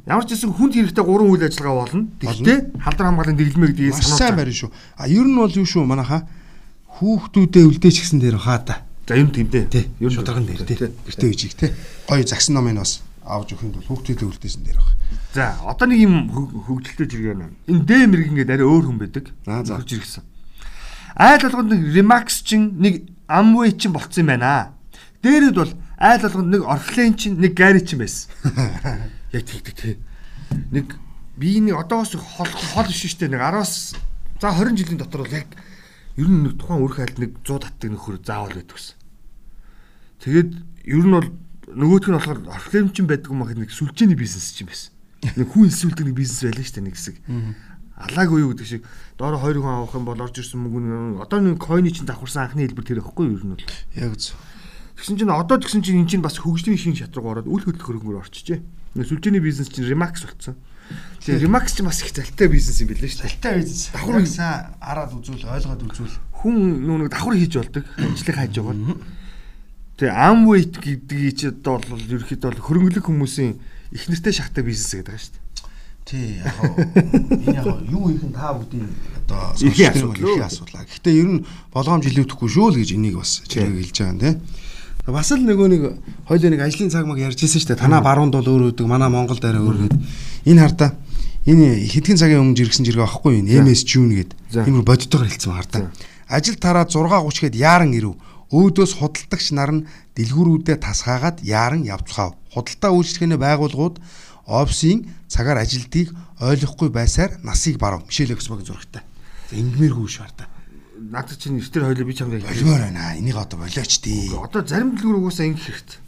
Ямар 0.03 0.25
ч 0.27 0.35
гэсэн 0.35 0.51
хүнд 0.51 0.73
хэрэгтэй 0.75 1.03
гурван 1.05 1.31
үйл 1.31 1.47
ажиллагаа 1.47 1.87
болно. 1.87 2.07
Тэгтээ 2.19 2.57
халдвар 2.75 3.07
хамгааллын 3.07 3.37
дэглэмээ 3.39 3.69
гэдгийг 3.71 3.95
сануулж 3.95 4.19
сайн 4.19 4.35
байгаа. 4.35 4.39
барин 4.43 4.57
шүү. 4.59 4.71
А 4.99 5.03
ер 5.07 5.23
нь 5.27 5.37
бол 5.39 5.55
юу 5.55 5.63
шүү 5.63 5.83
манайха 5.87 6.27
хүүхдүүдээ 6.99 7.63
үлдээч 7.71 7.97
гисэн 8.03 8.19
дээр 8.19 8.35
хаа 8.35 8.59
та. 8.67 8.83
За 9.07 9.15
юм 9.15 9.31
тэмдээ. 9.31 9.63
Тий. 9.71 9.87
Ер 10.03 10.11
нь 10.11 10.15
шударган 10.15 10.43
дээр 10.43 10.67
тий. 10.67 10.75
Гэртээ 10.75 11.29
үжиг 11.31 11.55
тий. 11.55 11.71
Гоё 12.11 12.23
загсан 12.27 12.55
номыг 12.59 12.83
бас 12.83 12.99
авч 13.23 13.55
өгөх 13.55 13.63
юм 13.63 13.71
бол 13.79 13.87
хүүхдүүдээ 13.95 14.27
үлдээсэн 14.27 14.63
дээр 14.67 14.79
баг. 14.83 14.91
За 15.31 15.55
одоо 15.63 15.87
нэг 15.87 15.99
юм 16.03 16.27
хөг- 16.27 16.51
хөгжилтэй 16.67 17.07
жиргээ 17.07 17.35
байна. 17.39 17.55
Энэ 17.71 17.83
Д 17.87 17.91
мэрэг 18.11 18.27
ингээд 18.27 18.51
арай 18.59 18.67
өөр 18.67 18.83
хүн 18.91 18.99
байдаг. 18.99 19.25
Аа, 19.47 19.63
за. 19.63 19.79
Хөгж 19.79 19.91
иргсэн. 20.03 20.23
Айл 21.15 21.41
болгонд 21.47 21.71
нэг 21.71 21.81
Remax 21.95 22.43
чин 22.43 22.75
нэг 22.75 23.07
Amway 23.31 23.71
чин 23.79 23.95
болцсон 23.95 24.27
юм 24.27 24.35
байна. 24.35 24.75
Дээрэд 25.23 25.55
бол 25.55 25.71
айл 25.95 26.21
болгонд 26.27 26.51
нэг 26.51 26.61
Oriflame 26.67 27.15
чин 27.15 27.39
нэг 27.39 27.55
Gary 27.55 27.79
чин 27.87 28.03
байсан. 28.03 28.27
Яг 29.33 29.43
тэгдэг 29.49 29.75
тий. 29.75 29.97
Нэг 30.69 30.93
би 31.37 31.57
нэг 31.59 31.75
одоос 31.81 32.13
хол 32.13 32.45
хол 32.45 32.85
биш 32.85 33.09
штэ 33.09 33.27
нэг 33.27 33.41
10-аас 33.41 33.97
за 34.37 34.53
20 34.53 34.77
жилийн 34.77 35.01
дотор 35.01 35.25
бол 35.25 35.33
яг 35.33 35.49
ер 36.17 36.29
нь 36.29 36.45
нэг 36.45 36.61
тухайн 36.61 36.85
үр 36.85 36.93
хайлт 36.93 37.17
нэг 37.17 37.41
100 37.41 37.65
татдаг 37.65 37.89
нөхөр 37.89 38.21
заавал 38.21 38.53
байдаг 38.53 38.77
гэсэн. 38.77 38.95
Тэгээд 40.21 40.51
ер 40.85 41.05
нь 41.09 41.15
бол 41.17 41.29
нөгөөх 41.73 42.05
нь 42.05 42.17
болохоор 42.21 42.39
Oriflame 42.45 42.93
чин 42.93 43.09
байдаг 43.09 43.33
юм 43.33 43.41
ахад 43.41 43.57
нэг 43.57 43.73
сүлжээний 43.73 44.13
бизнес 44.13 44.53
чинь 44.53 44.69
байсан. 44.69 44.93
Нэг 45.33 45.49
хүн 45.49 45.65
илсүүлдэг 45.65 46.05
нэг 46.05 46.17
бизнес 46.17 46.45
байлаа 46.45 46.65
штэ 46.69 46.81
нэг 46.85 46.93
хэсэг. 46.93 47.17
Алаагүй 47.97 48.45
юу 48.45 48.53
гэдэг 48.53 48.67
шиг 48.69 48.85
доороо 49.17 49.41
хоёр 49.41 49.57
хүн 49.65 49.73
авах 49.81 49.97
юм 49.97 50.05
бол 50.05 50.21
орж 50.21 50.37
ирсэн 50.37 50.61
мөнгө 50.61 50.81
нь 50.85 51.17
одоо 51.17 51.39
нэг 51.41 51.57
койны 51.57 51.89
чинь 51.89 52.05
давхарсан 52.05 52.53
анхны 52.53 52.69
хэлбэр 52.69 52.85
тэр 52.85 53.01
ихгүй 53.01 53.33
юу 53.33 53.37
ер 53.41 53.45
нь 53.47 53.53
бол. 53.57 53.65
Яг 53.97 54.13
зөв. 54.19 54.37
Тэгсэн 54.99 55.17
чинь 55.17 55.33
одоо 55.33 55.57
тэгсэн 55.57 55.81
чинь 55.81 56.03
эн 56.03 56.09
чинь 56.09 56.21
бас 56.21 56.37
хөгжлийн 56.37 56.77
шин 56.77 56.93
шат 56.93 57.15
руу 57.15 57.33
ороод 57.33 57.47
үл 57.49 57.63
хөдлөх 57.63 57.85
хөрөнгөөр 57.85 58.21
орчихжээ. 58.21 58.59
Сүлжээний 58.93 59.41
бизнес 59.41 59.69
чинь 59.73 59.89
Remax 59.89 60.21
болцсон. 60.25 60.55
Тэгээ 61.25 61.47
Remax 61.49 61.73
чинь 61.73 61.87
бас 61.89 62.01
их 62.05 62.13
залтай 62.13 62.47
бизнес 62.47 62.77
юм 62.81 62.89
билээ 62.93 63.09
шүү 63.09 63.25
дээ. 63.25 63.33
Талтай 63.41 63.53
биз. 63.63 63.89
Давхар- 63.89 64.27
сайн 64.29 64.77
араад 64.77 65.11
үзүүл 65.17 65.43
ойлгоод 65.49 65.81
үзүүл. 65.89 66.15
Хүн 66.43 66.57
нэг 66.85 67.09
давхар 67.09 67.33
хийж 67.33 67.53
болдог, 67.57 67.85
ажлыг 67.97 68.35
хайж 68.37 68.53
байгаа. 68.59 68.97
Тэгээ 69.97 70.13
Amway 70.13 70.61
гэдгийг 70.69 71.33
чи 71.37 71.47
одоо 71.49 71.79
бол 71.81 72.01
ерөөхдөө 72.01 72.49
бол 72.53 72.65
хөрөнгөлөг 72.65 73.05
хүмүүсийн 73.07 73.57
их 73.93 74.03
нэртэй 74.09 74.33
шахтай 74.33 74.61
бизнес 74.65 74.93
гэдэг 74.93 75.09
байгаа 75.09 75.21
шүү 75.21 75.33
дээ. 75.33 75.41
Тий 76.03 76.43
яг 76.43 76.57
энэ 76.59 77.55
яг 77.55 77.65
юу 77.87 78.11
их 78.11 78.19
нь 78.27 78.33
та 78.35 78.51
бүгдийн 78.51 78.89
одоо 79.23 79.55
бол 79.55 80.19
эрхийн 80.19 80.43
асуудал. 80.43 80.83
Гэхдээ 80.83 81.15
ер 81.15 81.29
нь 81.39 81.45
болгоомж 81.71 82.05
илүүдэхгүй 82.11 82.49
шүү 82.51 82.67
л 82.73 82.77
гэж 82.83 82.89
энийг 82.97 83.15
бас 83.23 83.39
чирэг 83.47 83.79
хэлж 83.79 83.97
байгаа 84.03 84.11
юм 84.11 84.19
тий. 84.19 84.33
Бас 85.03 85.35
л 85.35 85.43
нөгөө 85.43 85.67
нэг 85.67 85.83
хоёлоо 86.31 86.49
нэг 86.55 86.61
ажлын 86.63 86.87
цаг 86.87 87.03
маг 87.03 87.19
ярьж 87.19 87.43
ирсэн 87.43 87.59
шүү 87.59 87.75
дээ. 87.75 87.83
Танаа 87.83 87.99
баруунд 87.99 88.31
бол 88.39 88.47
өөр 88.47 88.71
өдөг, 88.71 88.87
манай 88.87 89.11
Монгол 89.11 89.35
дараа 89.35 89.59
өөр 89.59 89.91
гээд. 89.91 89.95
Энэ 90.47 90.63
хартаа 90.63 90.95
энэ 91.43 91.83
хэдхэн 91.91 92.15
цагийн 92.15 92.39
өмнө 92.39 92.55
жиргсэн 92.55 92.87
жиргээ 92.87 93.03
авахгүй 93.03 93.35
юу? 93.35 93.43
MS 93.43 93.83
June 93.83 94.15
гээд. 94.15 94.31
За. 94.47 94.63
Иймэр 94.63 94.87
бодитойгоор 94.87 95.27
хэлсэн 95.27 95.51
хартаа. 95.59 95.91
Ажил 96.31 96.55
тараад 96.55 96.87
6:30 96.87 97.51
гээд 97.51 97.59
яаран 97.59 97.91
ирэв. 97.91 98.15
Өөдөөс 98.47 98.95
худалдагч 99.03 99.51
нар 99.51 99.71
нь 99.75 99.85
дэлгүүрүүдэд 100.15 100.79
тасгаагаад 100.79 101.43
яаран 101.43 101.83
явцгаав. 101.83 102.39
Худалдаа 102.55 102.95
үйлчлэхний 102.95 103.35
байгууллагууд 103.35 103.99
офисын 104.47 105.11
цагаар 105.27 105.67
ажилтгийг 105.67 106.15
ойлгохгүй 106.39 106.87
байсаар 106.95 107.43
насыг 107.43 107.75
барав. 107.75 108.07
Мишель 108.07 108.31
Экспогийн 108.31 108.71
зурагтай. 108.71 109.03
За 109.51 109.57
ингэмээргүй 109.59 110.07
шүү 110.07 110.23
хартаа. 110.23 110.52
Надад 111.11 111.37
чинь 111.37 111.59
эртэр 111.59 111.83
хоёлоо 111.83 112.05
би 112.07 112.15
чамд 112.15 112.39
Болмоор 112.39 112.79
байна. 112.79 113.17
Энийг 113.17 113.35
одоо 113.35 113.59
болооч 113.59 113.99
тий. 113.99 114.31
Одоо 114.31 114.63
зарим 114.63 114.95
дэлгүүр 114.95 115.19
угаасаа 115.19 115.51
ингэх 115.51 115.67
хэрэгтэй. 115.67 115.99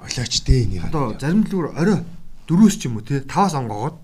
Болооч 0.00 0.34
тий 0.44 0.64
энийг. 0.66 0.84
Одоо 0.92 1.16
зарим 1.16 1.44
дэлгүүр 1.48 1.72
орой 1.72 2.04
дөрөөс 2.44 2.76
ч 2.76 2.92
юм 2.92 3.00
уу 3.00 3.06
те 3.06 3.24
5-аас 3.24 3.56
онгоогоод 3.56 3.96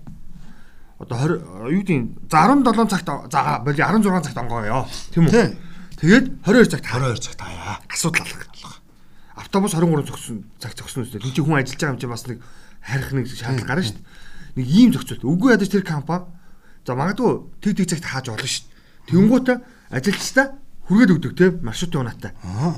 одоо 0.99 1.17
20 1.21 1.69
юу 1.69 1.83
гэдэг 1.85 2.01
за 2.31 2.39
17 2.49 2.89
цагт 2.89 3.09
за 3.29 3.61
боли 3.61 3.77
16 3.77 4.25
цагт 4.25 4.41
онгооё. 4.41 4.87
Тийм 5.13 5.29
үү? 5.29 5.53
Тэгээд 6.01 6.25
22 6.41 6.71
цагт 6.73 6.85
22 6.87 7.21
цаг 7.21 7.35
таяа. 7.37 7.77
асуудал 7.85 8.25
алга. 8.25 8.73
Автобус 9.35 9.73
23 9.77 10.07
зогсон 10.07 10.43
цаг 10.57 10.73
зогсон 10.73 11.03
үстэй. 11.05 11.21
Тэг 11.21 11.35
чи 11.35 11.41
хүн 11.45 11.61
ажиллаж 11.61 11.77
байгаа 11.77 11.93
юм 11.93 11.99
чи 12.01 12.07
бас 12.09 12.25
нэг 12.25 12.41
харих 12.81 13.11
нэг 13.13 13.25
шаардлага 13.29 13.67
гарна 13.69 13.83
шүү 13.85 13.95
дээ. 13.95 14.07
Нэг 14.57 14.65
ийм 14.65 14.89
зохицуулт. 14.97 15.23
Үгүй 15.23 15.53
ядаж 15.53 15.69
тэр 15.69 15.85
компани 15.85 16.25
за 16.87 16.95
магадгүй 16.95 17.31
тэг 17.61 17.77
тэг 17.79 17.87
цагт 17.95 18.05
хааж 18.07 18.25
болно 18.33 18.47
шүү 18.49 18.65
дээ. 18.65 19.13
Тэнгүүтээ 19.13 19.57
ажилчдаа 19.89 20.57
хүргээд 20.89 21.13
өгдөг 21.13 21.33
те 21.37 21.45
маршрутын 21.61 22.01
унаатай. 22.01 22.31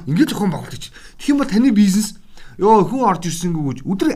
Ингээд 0.07 0.31
зохион 0.35 0.51
байгуулалт 0.51 0.79
чи. 0.79 0.91
Тэгэх 1.19 1.31
юм 1.31 1.39
бол 1.39 1.51
таны 1.51 1.71
бизнес 1.71 2.15
ёо 2.59 2.83
хүн 2.83 3.07
орж 3.07 3.27
ирсэнгүү 3.27 3.63
гэж 3.71 3.79
өдөр 3.87 4.09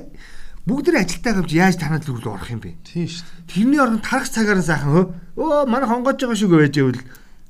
бүгд 0.65 0.95
ажилтаа 0.97 1.33
гамж 1.39 1.51
яаж 1.53 1.75
танаа 1.77 2.01
л 2.01 2.09
рүү 2.09 2.25
орох 2.25 2.49
юм 2.49 2.59
бэ? 2.59 2.75
Тийм 2.83 3.05
шүү 3.07 3.21
дээ. 3.21 3.47
Тэрний 3.53 3.79
оронд 3.79 4.01
тарах 4.01 4.27
цагаар 4.27 4.59
нь 4.59 4.65
сайхан 4.65 5.13
өө 5.37 5.69
манай 5.69 5.87
хонгож 5.87 6.17
байгаа 6.17 6.35
шүү 6.35 6.49
гэж 6.49 6.75
байвал 6.81 7.01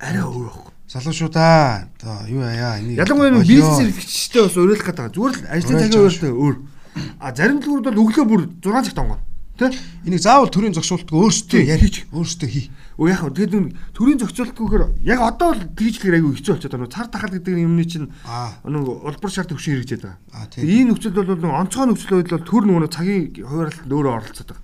арай 0.03 0.23
өөр 0.25 0.45
байхгүй. 0.51 0.73
Залуу 0.85 1.13
шүү 1.15 1.31
да. 1.31 1.87
Одоо 1.95 2.27
юу 2.27 2.43
яа 2.43 2.77
энийг. 2.77 2.99
Ялангуяа 2.99 3.31
нэг 3.33 3.47
бизнес 3.47 3.79
эрхлэгчтэй 3.87 4.41
бас 4.43 4.57
уриалах 4.59 4.85
гэдэг. 4.85 5.15
Зүгээр 5.15 5.33
л 5.33 5.47
ажлын 5.49 5.79
цагийн 5.81 6.03
өөртөө 6.05 6.33
өөр. 6.35 6.55
А 7.19 7.27
зарим 7.33 7.57
дэлгүүрүүд 7.63 7.87
бол 7.89 8.01
өглөө 8.03 8.25
бүр 8.29 8.41
6 8.61 8.85
цагт 8.85 8.99
онгоо. 8.99 9.19
Тэ? 9.55 9.71
Энийг 10.03 10.19
заавал 10.19 10.51
төрийн 10.51 10.75
зогсуултгүй 10.75 11.15
өөрсдөө 11.15 11.61
ярих 11.63 12.03
өөрсдөө 12.11 12.49
хий. 12.51 12.67
Өө 12.99 13.07
яг 13.07 13.23
тэгээд 13.23 13.55
нүн 13.55 13.67
төрийн 13.95 14.19
зохицуултгүйгээр 14.19 14.83
яг 15.07 15.19
одоо 15.23 15.55
л 15.55 15.63
тэгжлэхээр 15.79 16.17
айгүй 16.19 16.35
хэцүү 16.35 16.53
болчиход 16.59 16.75
байна. 16.75 16.91
Цар 16.91 17.07
тахал 17.07 17.31
гэдэг 17.31 17.63
юмны 17.63 17.87
чинь 17.87 18.11
нэг 18.11 18.83
улбар 18.83 19.31
шаард 19.31 19.55
төвшин 19.55 19.79
хэрэгжээд 19.79 20.03
байгаа. 20.03 20.59
Ийм 20.59 20.91
нөхцөлд 20.91 21.15
бол 21.15 21.39
нэг 21.39 21.55
онцгой 21.55 21.87
нөхцөл 21.87 22.19
байдал 22.19 22.35
бол 22.35 22.49
төр 22.51 22.63
нөгөө 22.67 22.91
цагийн 22.91 23.23
хуваарлалд 23.47 23.91
өөрөө 23.95 24.13
оролцоод 24.19 24.49
байгаа. 24.51 24.63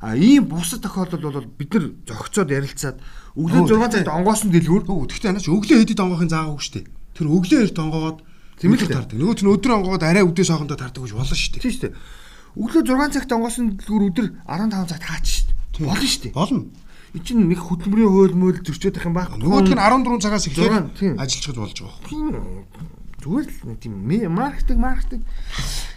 А 0.00 0.16
ийм 0.16 0.44
бусад 0.52 0.80
тохиолдол 0.84 1.24
бол 1.24 1.48
бид 1.56 1.72
нар 1.76 1.84
зохицоод 2.08 2.48
ярилцаад 2.52 2.96
өглөө 3.36 3.68
Өө, 3.68 3.88
6 3.88 4.04
цагт 4.04 4.08
онгоосон 4.08 4.48
дэлгүүр 4.52 4.84
гэхдээ 4.88 5.32
анаач 5.32 5.48
өглөө 5.48 5.80
хэдий 5.80 5.96
донгохын 5.96 6.32
заагаагүй 6.32 6.64
шүү 6.64 6.74
дээ. 6.80 6.88
Тэр 7.20 7.28
өглөө 7.28 7.60
эрт 7.68 7.76
донгоод 7.76 8.18
Тийм 8.60 8.76
л 8.76 8.84
тардаг. 8.84 9.16
Нөгөө 9.16 9.40
нь 9.40 9.52
өдөр 9.56 9.72
онгоод 9.72 10.04
арай 10.04 10.20
өдөөс 10.20 10.52
хоорондоо 10.52 10.76
тардаг 10.76 11.00
гэж 11.00 11.16
болно 11.16 11.32
шүү 11.32 11.52
дээ. 11.56 11.64
тийм 11.64 11.72
шүү 11.72 11.84
дээ. 11.88 11.94
Өглөө 12.58 12.82
6 12.82 13.14
цагт 13.14 13.30
онгоосон 13.30 13.78
дэлгүүр 13.78 14.04
өдөр 14.10 14.26
15 14.48 14.90
цагт 14.90 15.04
хаач 15.06 15.26
шүү 15.30 15.46
дээ. 15.78 15.86
Болно 15.86 16.06
шүү 16.10 16.22
дээ. 16.26 16.34
Болно. 16.34 16.60
Энэ 17.14 17.24
чинь 17.26 17.46
нэг 17.46 17.60
хөдөлмөрийн 17.62 18.10
хууль 18.10 18.34
мөл 18.38 18.58
зөрчөөд 18.62 18.94
байх 18.98 19.06
юм 19.06 19.14
баг. 19.14 19.30
Нөгөөх 19.38 19.70
нь 19.70 19.78
14 19.78 20.22
цагаас 20.22 20.46
эхлээд 20.46 21.18
ажиллаж 21.18 21.56
болж 21.58 21.78
байгаа. 21.78 22.06
Тийм 22.06 22.26
зүгээр 23.22 23.46
л 23.50 23.66
нэг 23.70 23.78
тийм 23.82 23.94
маркетинг 24.34 24.78
маркетинг. 24.78 25.22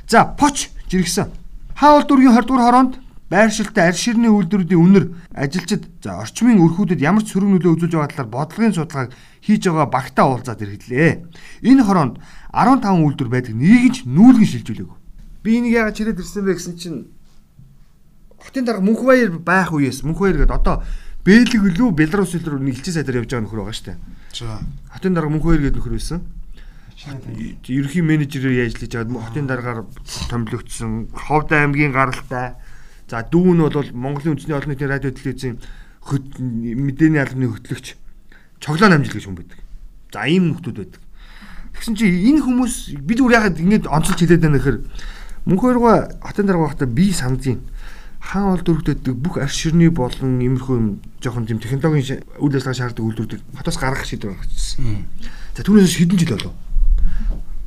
За, 0.10 0.26
поч 0.26 0.70
жиргсэн. 0.90 1.30
Хаавал 1.78 2.06
дүүргийн 2.06 2.34
20 2.34 2.50
дугаар 2.50 2.66
хороонд 2.70 2.94
байршилтай 3.34 3.90
арь 3.90 3.98
ширний 3.98 4.30
үйлдвэрүүдийн 4.30 4.78
үнэр 4.78 5.06
ажилчид 5.34 5.90
за 6.06 6.22
орчмын 6.22 6.62
өрхүүдэд 6.62 7.02
ямар 7.02 7.26
ч 7.26 7.34
сөрөг 7.34 7.50
нөлөө 7.50 7.74
үзүүлж 7.82 7.94
байгаа 7.98 8.14
талаар 8.14 8.30
бодлогын 8.30 8.76
судалгааг 8.78 9.10
хийж 9.42 9.62
байгаа 9.70 9.88
багтаа 9.90 10.26
уулзаад 10.30 10.62
иргэлээ. 10.62 11.12
Энэ 11.66 11.82
хороонд 11.82 12.22
15 12.54 13.06
үйлдвэр 13.06 13.30
байдаг 13.34 13.54
нэг 13.58 13.82
нь 13.90 13.96
ч 13.96 13.98
нүүлгэн 14.06 14.50
шилжүүлээгүй. 14.54 14.98
Би 15.44 15.60
энийг 15.60 15.76
яагаад 15.76 15.98
чирээд 16.00 16.20
ирсэн 16.24 16.46
бэ 16.48 16.56
гэсэн 16.56 16.76
чинь 16.80 17.00
хотын 18.40 18.66
дарга 18.66 18.84
мөнх 18.84 19.04
баяр 19.04 19.36
байх 19.40 19.76
үеэс 19.76 20.04
мөнх 20.08 20.20
баяр 20.20 20.40
гэдэг 20.40 20.56
одоо 20.56 20.84
Бэлэг 21.24 21.64
үлүү 21.64 21.96
Беларусь 21.96 22.36
руу 22.44 22.60
нэг 22.60 22.84
элчин 22.84 23.00
сайдаар 23.00 23.24
явж 23.24 23.32
байгаа 23.32 23.48
нөхөр 23.48 23.64
байгаа 23.64 23.96
дээ. 23.96 23.98
За. 24.36 24.60
Хотын 24.92 25.16
дарга 25.16 25.32
мөнх 25.32 25.48
баяр 25.48 25.64
гэдэг 25.64 25.80
нөхөр 25.80 25.96
байсан. 25.96 26.20
Ерөнхий 27.64 28.04
менежерээр 28.04 28.68
ажиллаж 28.68 28.92
байгаа 28.92 29.28
хотын 29.32 29.48
даргаар 29.48 29.80
томилогдсон 30.28 31.08
Ховд 31.16 31.56
аймгийн 31.56 31.96
гаралтай. 31.96 32.60
За 33.08 33.24
дүү 33.24 33.56
нь 33.56 33.64
бол 33.64 33.88
Монголын 33.96 34.36
үндэсний 34.36 34.56
олон 34.56 34.76
нийтийн 34.76 34.92
радио 34.92 35.16
телевизийн 35.16 35.64
мэдээний 36.04 37.24
албаны 37.24 37.56
хөтлөгч 37.56 37.96
цоглоо 38.60 38.92
намжил 38.92 39.16
гэж 39.16 39.24
хүн 39.24 39.40
байдаг. 39.40 39.60
За 40.12 40.28
ийм 40.28 40.52
нөхдүүд 40.52 40.76
байдаг. 40.76 41.02
Тэгсэн 41.72 41.96
чи 41.96 42.08
энэ 42.32 42.44
хүмүүс 42.44 43.00
бид 43.00 43.20
үр 43.24 43.32
ягаад 43.32 43.64
ингэж 43.64 43.88
онцолж 43.88 44.20
хэлээд 44.20 44.44
байна 44.44 44.60
гэхээр 44.60 44.80
мөнх 45.46 45.62
хоёроо 45.62 46.08
хотын 46.22 46.48
дарга 46.48 46.68
байхдаа 46.68 46.88
би 46.88 47.12
санд 47.12 47.46
юм. 47.46 47.62
Хаан 48.20 48.56
ол 48.56 48.64
дөрөвдөд 48.64 49.04
бүх 49.20 49.38
арш 49.38 49.68
ширний 49.68 49.90
болон 49.90 50.40
иймэрхүү 50.40 50.76
юм 50.80 50.88
жоохон 51.20 51.46
тийм 51.46 51.60
технологийн 51.60 52.24
үйл 52.40 52.56
ажиллагаа 52.56 52.80
шаарддаг 52.80 53.04
үйлдвэрүүдийг 53.04 53.42
хотоос 53.52 53.78
гаргах 53.78 54.08
шийдвэр 54.08 54.40
гаргачихсан. 54.40 55.06
За 55.56 55.64
түүнээс 55.64 56.00
хэдэн 56.00 56.20
жил 56.24 56.36
болов? 56.40 56.56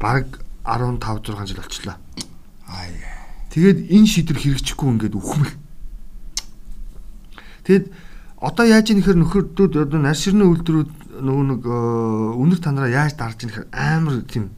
Бараг 0.01 0.41
15 0.65 1.29
6 1.29 1.47
жил 1.53 1.61
болчихлоо. 1.61 1.97
Аа. 2.67 2.89
Тэгээд 3.53 3.79
энэ 3.93 4.09
шийдвэр 4.09 4.41
хэрэгжихгүй 4.41 4.89
ингээд 4.97 5.17
үхмэл. 5.17 5.55
Тэгэд 7.69 7.93
одоо 8.41 8.65
яаж 8.65 8.93
ийм 8.93 9.01
ихэр 9.01 9.17
нөхөрдүүд 9.17 9.73
одоо 9.81 10.01
нар 10.01 10.17
ширний 10.17 10.45
үйлдвэрүүд 10.45 11.21
нөгөө 11.25 11.45
нэг 11.51 11.63
э, 11.65 11.77
үнэр 12.37 12.61
танараа 12.61 12.93
яаж 12.93 13.17
дарж 13.17 13.43
ийм 13.43 13.51
ихэр 13.51 13.67
амар 13.73 14.23
тийм 14.29 14.53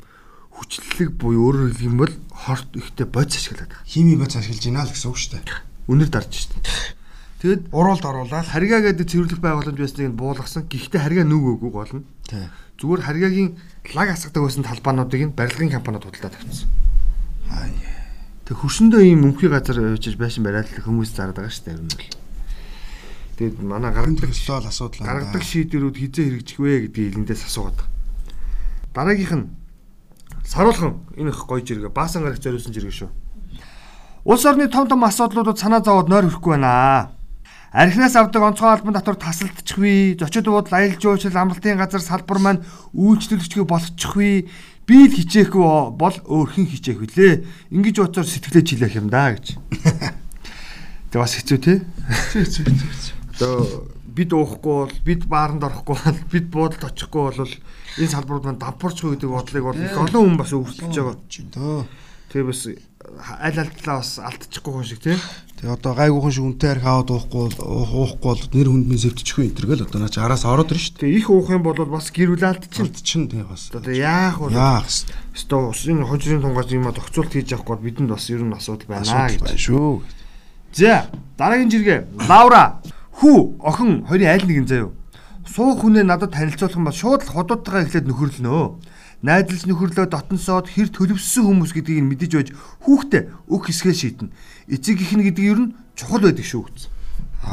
хүчлэлэг 0.51 1.15
буюу 1.15 1.55
өөрөөр 1.55 1.71
хэлэх 1.73 1.87
юм 1.87 1.97
бол 2.03 2.13
хорт 2.49 2.69
ихтэй 2.73 3.05
бодис 3.05 3.37
ашиглаад 3.37 3.69
байгаа. 3.69 3.85
Хими 3.85 4.17
бац 4.17 4.33
ашиглаж 4.41 4.65
байна 4.65 4.89
л 4.89 4.93
гэсэн 4.97 5.11
үг 5.13 5.19
шүү 5.21 5.33
дээ. 5.37 5.45
Үнэр 5.93 6.09
дарж 6.09 6.33
шүү 6.33 6.51
дээ. 6.57 6.97
Тэгэд 7.39 7.63
Уруулд 7.71 8.03
оруулаад 8.03 8.51
харьгаа 8.51 8.81
гэдэг 8.83 9.07
цэвэрлэх 9.07 9.39
байгууламж 9.39 9.79
байсныг 9.79 10.11
нь 10.11 10.19
буулгасан. 10.19 10.67
Гэхдээ 10.67 10.99
харьгаа 10.99 11.27
нүгөөгүй 11.29 11.71
гол 11.71 11.93
нь. 12.03 12.05
Зүгээр 12.83 13.03
харьгаагийн 13.07 13.51
лаг 13.95 14.09
асгадаг 14.11 14.43
байсан 14.43 14.67
талбаануудыг 14.67 15.23
нь 15.23 15.37
барилгын 15.39 15.71
компаниуд 15.71 16.03
худалдаад 16.03 16.35
авчихсан. 16.35 16.67
Тэг 18.43 18.57
хөрсөндөө 18.59 19.03
ийм 19.07 19.23
мөнхийн 19.23 19.55
газар 19.55 19.95
очиж 19.95 20.19
байшин 20.19 20.43
бариад 20.43 20.67
л 20.67 20.83
хүмүүс 20.83 21.15
зараад 21.15 21.39
байгаа 21.39 21.55
шүү 21.55 21.67
дээ. 21.69 21.79
нь 21.79 21.91
бол. 21.95 22.11
Тэгэд 23.39 23.57
манай 23.63 23.93
гаргадаг 23.95 24.35
Төлөөлөл 24.35 24.71
асуудал 24.73 25.07
гаргадаг 25.07 25.43
шийдвэрүүд 25.47 25.95
хизээ 25.95 26.25
хэрэгжих 26.27 26.59
вэ 26.59 26.91
гэдгийг 26.91 27.23
эндээс 27.23 27.47
асуугаад. 27.47 27.87
Дараагийнх 28.97 29.35
нь 29.39 29.47
саруулхан 30.49 31.05
энэ 31.21 31.29
их 31.29 31.45
гоё 31.45 31.61
жиргээ 31.61 31.93
баасан 31.93 32.25
гарах 32.25 32.41
зориулсан 32.41 32.73
жиргээ 32.73 32.97
шүү. 33.05 33.11
Улс 34.25 34.45
орны 34.49 34.69
том 34.73 34.89
том 34.89 35.05
асуудлуудад 35.05 35.61
санаа 35.61 35.85
зовоод 35.85 36.09
нойр 36.09 36.33
хүрэхгүй 36.33 36.57
байна. 36.57 37.13
Архинаас 37.73 38.17
авдаг 38.17 38.43
онцгой 38.43 38.73
албан 38.73 38.97
татвар 38.97 39.17
тасалдчихвээ. 39.21 40.17
Зочид 40.17 40.49
буудал 40.49 40.73
аялал 40.73 40.97
жуулчлал 40.97 41.37
амралтын 41.37 41.77
газар 41.77 42.01
салбар 42.01 42.39
маань 42.41 42.65
үйлчлүүлэгчгүй 42.97 43.65
болчихвээ. 43.69 44.49
Би 44.89 44.97
л 45.05 45.13
хичээхгүй 45.13 45.93
бол 46.01 46.17
өөрхөн 46.25 46.65
хичээх 46.65 47.05
үлээ. 47.05 47.45
Ингиж 47.77 48.01
утсаар 48.01 48.25
сэтгэлээ 48.25 48.65
чилээх 48.65 48.97
юм 48.97 49.13
да 49.13 49.37
гэж. 49.37 49.61
Тэг 51.13 51.21
бас 51.21 51.37
хэцүү 51.37 51.59
те. 51.61 51.85
Одоо 53.37 53.85
бид 54.19 54.31
уухгүй 54.35 54.75
бол 54.83 54.95
бид 55.07 55.23
бааранд 55.31 55.63
орохгүй 55.63 55.95
бол 56.03 56.19
бид 56.35 56.47
буудалд 56.51 56.85
очихгүй 56.91 57.23
бол 57.31 57.55
энэ 58.03 58.13
салбарууд 58.13 58.45
маань 58.51 58.63
давпарчгүй 58.63 59.15
гэдэг 59.15 59.31
бодлыг 59.31 59.65
бол 59.71 59.79
их 59.79 59.95
олон 59.95 60.23
хүн 60.35 60.39
бас 60.43 60.51
өвсөж 60.53 60.91
байгаа. 60.91 61.17
Чи 61.31 61.47
дөө. 61.55 61.87
Тэгээ 62.29 62.45
бас 62.51 62.61
аль 63.41 63.59
алдлаа 63.63 63.97
бас 64.05 64.11
алдчихгүй 64.21 64.73
хүн 64.75 64.85
шиг 64.85 65.01
тий. 65.01 65.17
Тэгээ 65.59 65.75
одоо 65.81 65.93
гайгүйхан 65.97 66.35
шиг 66.35 66.45
үнтэй 66.45 66.71
арх 66.77 66.85
аваад 66.85 67.11
уухгүй 67.15 67.41
уухгүй 67.57 68.29
бол 68.29 68.43
нэр 68.53 68.69
хүнд 68.69 68.87
минь 68.91 69.01
сэвтчихгүй 69.01 69.45
энэ 69.49 69.57
төргээл 69.59 69.87
одоо 69.89 70.01
наач 70.05 70.17
араас 70.21 70.45
ороод 70.45 70.71
ирж 70.77 70.83
шүү 70.93 71.01
Тэгээ 71.09 71.19
их 71.25 71.29
уух 71.33 71.49
юм 71.49 71.63
бол 71.65 71.79
бас 71.89 72.13
гэр 72.13 72.37
бүл 72.37 72.45
алдчихна. 72.45 72.93
дээ. 72.93 73.01
Чин 73.09 73.23
тэгээ 73.33 73.49
бас. 73.49 73.63
Одоо 73.73 73.95
яах 73.97 74.37
вэ? 74.45 74.53
Яах 74.53 74.85
вэ? 74.85 75.17
Өстө 75.35 75.57
усын 75.73 76.05
хожрын 76.05 76.43
тунгаас 76.45 76.69
юм 76.69 76.87
тогцоолт 76.93 77.33
хийж 77.33 77.49
авахгүй 77.57 77.75
бол 77.75 77.87
бидэнд 77.89 78.11
бас 78.13 78.29
ер 78.29 78.45
нь 78.45 78.53
асуудал 78.53 78.87
байна 78.93 79.09
Асуудал 79.09 79.41
байна 79.41 79.57
гэж. 79.57 79.63
шүү. 79.67 79.93
За 80.77 81.09
дараагийн 81.41 81.73
жиргээ 81.73 82.01
Лаура 82.29 82.79
хүү 83.19 83.59
охин 83.59 84.07
хоёрын 84.07 84.31
айл 84.31 84.47
нэгэн 84.47 84.67
заяа. 84.71 84.91
Суух 85.43 85.83
хүнээ 85.83 86.07
надад 86.07 86.31
танилцуулах 86.31 86.79
юм 86.79 86.87
бол 86.87 86.95
шууд 86.95 87.27
л 87.27 87.35
ходоодтойгоо 87.35 87.83
эхлээд 87.83 88.07
нөхөрлөнөө. 88.07 88.65
Найдалж 89.27 89.63
нөхөрлөө 89.67 90.07
дотносоод 90.07 90.71
хэр 90.71 90.95
төлөвссөн 90.95 91.45
хүмүүс 91.51 91.73
гэдгийг 91.75 92.05
нь 92.05 92.11
мэдэж 92.15 92.33
байж 92.39 92.49
хүүхдээ 92.87 93.23
өг 93.51 93.63
хэсгээ 93.67 93.95
шийднэ. 93.99 94.31
Эцэг 94.71 95.03
их 95.03 95.13
нь 95.19 95.27
гэдэг 95.27 95.45
ер 95.51 95.59
нь 95.59 95.75
чухал 95.99 96.23
байдаг 96.23 96.47
шүү 96.47 96.63
гэсэн. 96.71 96.91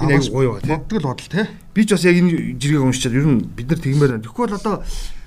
Энэ 0.06 0.13
аяг 0.13 0.30
гоё 0.30 0.54
байгаа 0.54 0.62
тийм. 0.62 0.78
Бодгол 0.78 1.08
бодол 1.10 1.30
те. 1.34 1.49
Би 1.73 1.82
ч 1.88 1.89
бас 1.97 2.06
яг 2.06 2.15
энэ 2.19 2.60
жиргэг 2.62 2.86
уншичаад 2.86 3.17
ер 3.17 3.25
нь 3.25 3.41
бид 3.49 3.67
нар 3.71 3.82
тэгмээр 3.82 4.12
байна. 4.13 4.21
Тэгэхгүй 4.21 4.45
бол 4.45 4.60
одоо 4.60 4.75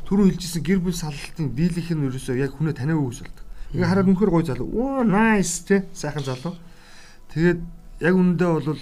түрүүн 0.07 0.31
хэлжсэн 0.39 0.63
гэр 0.63 0.79
бүл 0.79 0.95
саллалтын 0.95 1.47
дийлийнх 1.59 1.91
нь 1.91 2.07
ерөөсөө 2.07 2.37
яг 2.39 2.55
хүнээ 2.55 2.79
таниагүй 2.79 3.03
хүмүүс 3.03 3.21
болдог. 3.27 3.45
Ингээ 3.75 3.89
хараад 3.91 4.09
үнэхээр 4.13 4.31
гоё 4.31 4.45
залуу. 4.47 4.69
Оо 4.79 5.03
nice 5.03 5.67
те 5.67 5.77
сайхан 5.91 6.23
залуу. 6.23 6.55
Тэгээд 7.35 7.61
яг 8.07 8.15
үнэндээ 8.15 8.51
бол 8.55 8.79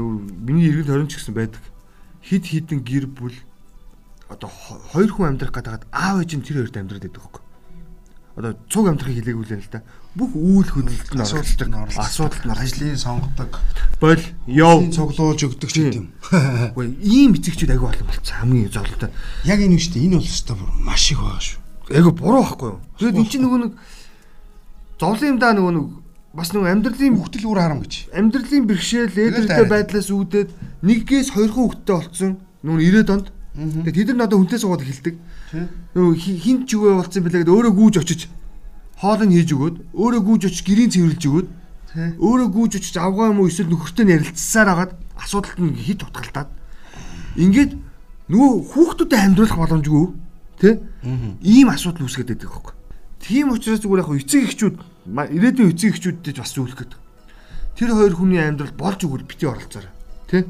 миний 0.00 0.68
эргэн 0.70 0.86
тойрон 0.88 1.08
ч 1.08 1.20
гэсэн 1.20 1.34
байдаг. 1.34 1.62
Хид 2.24 2.44
хідэн 2.48 2.80
гэр 2.82 3.06
бүл 3.06 3.36
одоо 4.28 4.48
хо- 4.48 4.80
хоёр 4.90 5.10
хүн 5.12 5.28
амьдрах 5.36 5.52
гэдэг 5.54 5.86
аав 5.92 6.24
ээж 6.24 6.32
нь 6.38 6.44
тэр 6.44 6.64
хоёрт 6.64 6.76
амьдраад 6.80 7.04
байдаг 7.04 7.22
хөөхгүй. 7.22 7.42
Одоо 8.34 8.52
цуг 8.66 8.86
амьдрахыг 8.90 9.18
хэлээгүй 9.22 9.44
л 9.46 9.54
юм 9.54 9.62
да. 9.70 9.82
Бүх 10.18 10.30
үйл 10.34 10.66
хөдлөлт 10.66 11.14
нь 11.14 11.22
оролцдог. 11.22 12.02
Асуудалд 12.02 12.42
нь 12.42 12.50
ажлын 12.50 12.98
сонгодог. 12.98 13.50
бол 14.02 14.22
яв 14.50 14.78
цуглуулж 14.90 15.40
өгдөг 15.46 15.70
ч 15.70 15.76
гэдэм. 15.86 16.06
Үгүй 16.74 16.86
ийм 16.98 17.38
эцэгчүүд 17.38 17.70
аягүй 17.70 17.88
олон 17.94 18.06
болчихсон 18.10 18.38
хамгийн 18.42 18.74
зовлонтой. 18.74 19.10
Яг 19.46 19.58
энэ 19.62 19.78
үү 19.78 19.82
шүү 19.86 19.92
дээ. 19.94 20.06
Энэ 20.10 20.18
бол 20.18 20.26
өстой 20.26 20.56
бүр 20.58 20.70
маш 20.82 21.04
их 21.14 21.18
байгаа 21.22 21.42
шүү. 21.46 21.60
Аягүй 21.94 22.12
буруу 22.18 22.42
байхгүй 22.42 22.68
юу? 22.74 22.80
Тэгээд 22.98 23.18
эн 23.22 23.28
чинь 23.30 23.42
нөгөө 23.46 23.60
нэг 23.62 23.72
зовлон 24.98 25.30
юм 25.30 25.38
да 25.38 25.54
нөгөө 25.54 25.72
нэг 25.78 25.86
бас 26.34 26.50
нөгөө 26.50 26.70
амьдралын 26.74 27.14
Хүүхдэл 27.14 27.46
үр 27.46 27.58
харам 27.62 27.80
гэж. 27.86 27.94
амьдралын 28.10 28.66
бэрхшээл 28.66 29.14
дайраад. 29.14 29.70
байдлаас 29.70 30.08
үүдээд 30.10 30.48
нэггээс 30.82 31.28
хоёрхан 31.30 31.62
хүүхэдтэй 31.62 31.94
болцсон 31.94 32.32
нөгөө 32.66 32.80
90-ад 32.82 33.10
онд. 33.14 33.26
Тэгээд 33.54 33.94
тэд 33.94 34.08
нар 34.18 34.26
надад 34.26 34.38
хүнтэй 34.42 34.58
суугаад 34.58 34.82
эхэлдэг. 34.82 35.14
Хи- 35.94 36.38
хин 36.42 36.66
ч 36.66 36.74
үгүй 36.74 36.90
болцсон 36.98 37.22
бэлээ 37.22 37.40
гэдэг 37.46 37.54
өөрөө 37.54 37.72
гүүж 37.78 37.94
очиж 38.02 38.20
хоолыг 38.98 39.30
хийж 39.30 39.50
өгөөд 39.54 39.76
өөрөө 39.94 40.22
гүүж 40.26 40.42
очиж 40.50 40.62
гэрийн 40.66 40.90
цэвэрлж 40.90 41.22
өгөөд 41.30 41.48
өөрөө 42.18 42.48
гүүж 42.50 42.72
очиж 42.82 42.94
авгаа 42.98 43.30
юм 43.30 43.38
уу 43.38 43.46
эсвэл 43.46 43.70
нөхөртэй 43.70 44.06
ярилцсаар 44.10 44.68
хагаад 44.74 44.92
асуудалт 45.22 45.58
нь 45.62 45.78
хит 45.78 46.02
утгалтаад 46.02 46.50
ингээд 47.38 47.72
нөгөө 48.26 48.50
хүүхдүүдэд 48.74 49.22
амьдруулах 49.22 49.58
боломжгүй 49.62 50.06
тий 50.58 50.74
ийм 51.46 51.70
асуудал 51.70 52.06
үүсгээд 52.10 52.34
байдаг 52.34 52.50
хөөхгүй. 52.50 52.74
Тийм 53.22 53.54
учраас 53.54 53.78
зүгээр 53.86 54.02
яг 54.02 54.10
эцэг 54.18 54.42
эхчүүд 54.50 54.74
ирээдүйн 55.06 55.72
эцэг 55.72 55.94
эхчүүдэд 55.94 56.38
бас 56.40 56.52
зөвлөх 56.54 56.78
гэдэг. 56.80 57.00
Тэр 57.76 57.90
хоёр 57.92 58.14
хүний 58.16 58.40
амьдрал 58.40 58.72
болж 58.72 59.04
өгвөл 59.04 59.28
бити 59.28 59.44
оролцоорой. 59.44 59.92
Тий? 60.30 60.48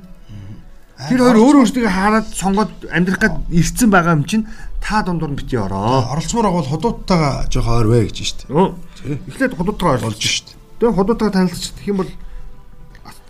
Тэр 0.95 1.21
хоёр 1.27 1.39
өөр 1.43 1.57
өөрсдөө 1.67 1.91
хараад 1.91 2.29
сонгоод 2.31 2.73
амьдрах 2.93 3.19
гад 3.19 3.35
ирцэн 3.51 3.91
байгаа 3.91 4.15
юм 4.15 4.25
чинь 4.29 4.47
та 4.79 5.03
дундуур 5.03 5.35
нь 5.35 5.39
бити 5.41 5.59
ороо. 5.59 6.07
Оролцмоор 6.15 6.55
бол 6.55 6.71
ходуудтайгаа 6.71 7.51
жоох 7.51 7.67
ойр 7.67 7.89
вэ 7.91 8.13
гэж. 8.13 8.47
Өө. 8.53 8.79
Эхлээд 9.27 9.59
оролцож 9.59 10.23
шүү 10.23 10.47
дээ. 10.47 10.59
Тэгээ 10.79 10.95
ходоодтойгоо 10.95 11.35
танилцчих 11.35 11.89
юм 11.89 12.05
бол 12.05 12.11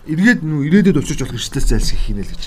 эргээд 0.04 0.44
нүү 0.44 0.60
ирээдүйд 0.68 1.00
очиж 1.00 1.24
болох 1.24 1.40
эрсдэлс 1.40 1.68
зайлсхийх 1.72 2.04
хийнэ 2.04 2.22
л 2.28 2.32
гэж. 2.37 2.42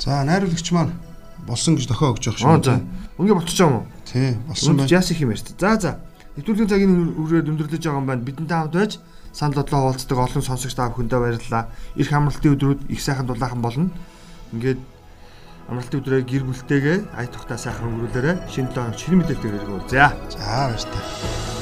За 0.00 0.24
найруулагч 0.24 0.68
маань 0.72 0.96
болсон 1.44 1.76
гэж 1.76 1.84
дохио 1.90 2.16
өгч 2.16 2.32
явах 2.32 2.40
шүү. 2.40 2.80
Болчихж 3.20 3.60
байгаа 3.60 3.68
юм 3.68 3.76
уу? 3.76 3.86
Тий, 4.08 4.36
болсон 4.48 4.76
байна. 4.80 4.88
яас 4.88 5.10
их 5.12 5.20
юм 5.20 5.30
ярьж. 5.36 5.44
За 5.60 5.76
за. 5.76 6.00
Нэвтрүүлгийн 6.40 6.72
цагийн 6.72 7.20
үрээд 7.20 7.52
өндөрлөж 7.52 7.84
байгаа 7.84 8.00
юм 8.00 8.08
байна. 8.08 8.24
Бидэнтэй 8.24 8.56
хамт 8.56 8.72
байж 8.72 8.92
санал 9.36 9.60
бодлоо 9.60 9.92
хуваалцдаг 9.92 10.16
олон 10.16 10.40
сонсогч 10.40 10.72
та 10.72 10.88
бүхэндээ 10.88 11.20
баярлалаа. 11.20 11.68
Ирэх 12.00 12.16
амралтын 12.16 12.56
өдрүүд 12.56 12.80
их 12.88 13.00
сайхан 13.04 13.28
дулаахан 13.28 13.60
болно. 13.60 13.92
Ингээд 14.56 14.80
амралтын 15.68 16.00
өдрөө 16.00 16.24
гэр 16.24 16.44
бүлтэйгээ 16.48 16.98
ая 17.12 17.28
тухтай 17.28 17.60
сайхан 17.60 17.92
өнгөрүүлээрэ. 17.92 18.48
Шинэ 18.48 18.72
7 18.72 18.80
хоног 18.80 18.96
шинэ 18.96 19.16
мэдээлэлтэйгээр 19.20 19.58
иргэн 19.60 19.76
үү. 19.76 19.88
За. 19.92 20.16
За 20.32 20.64
баяр 20.72 20.80
та. 20.88 21.59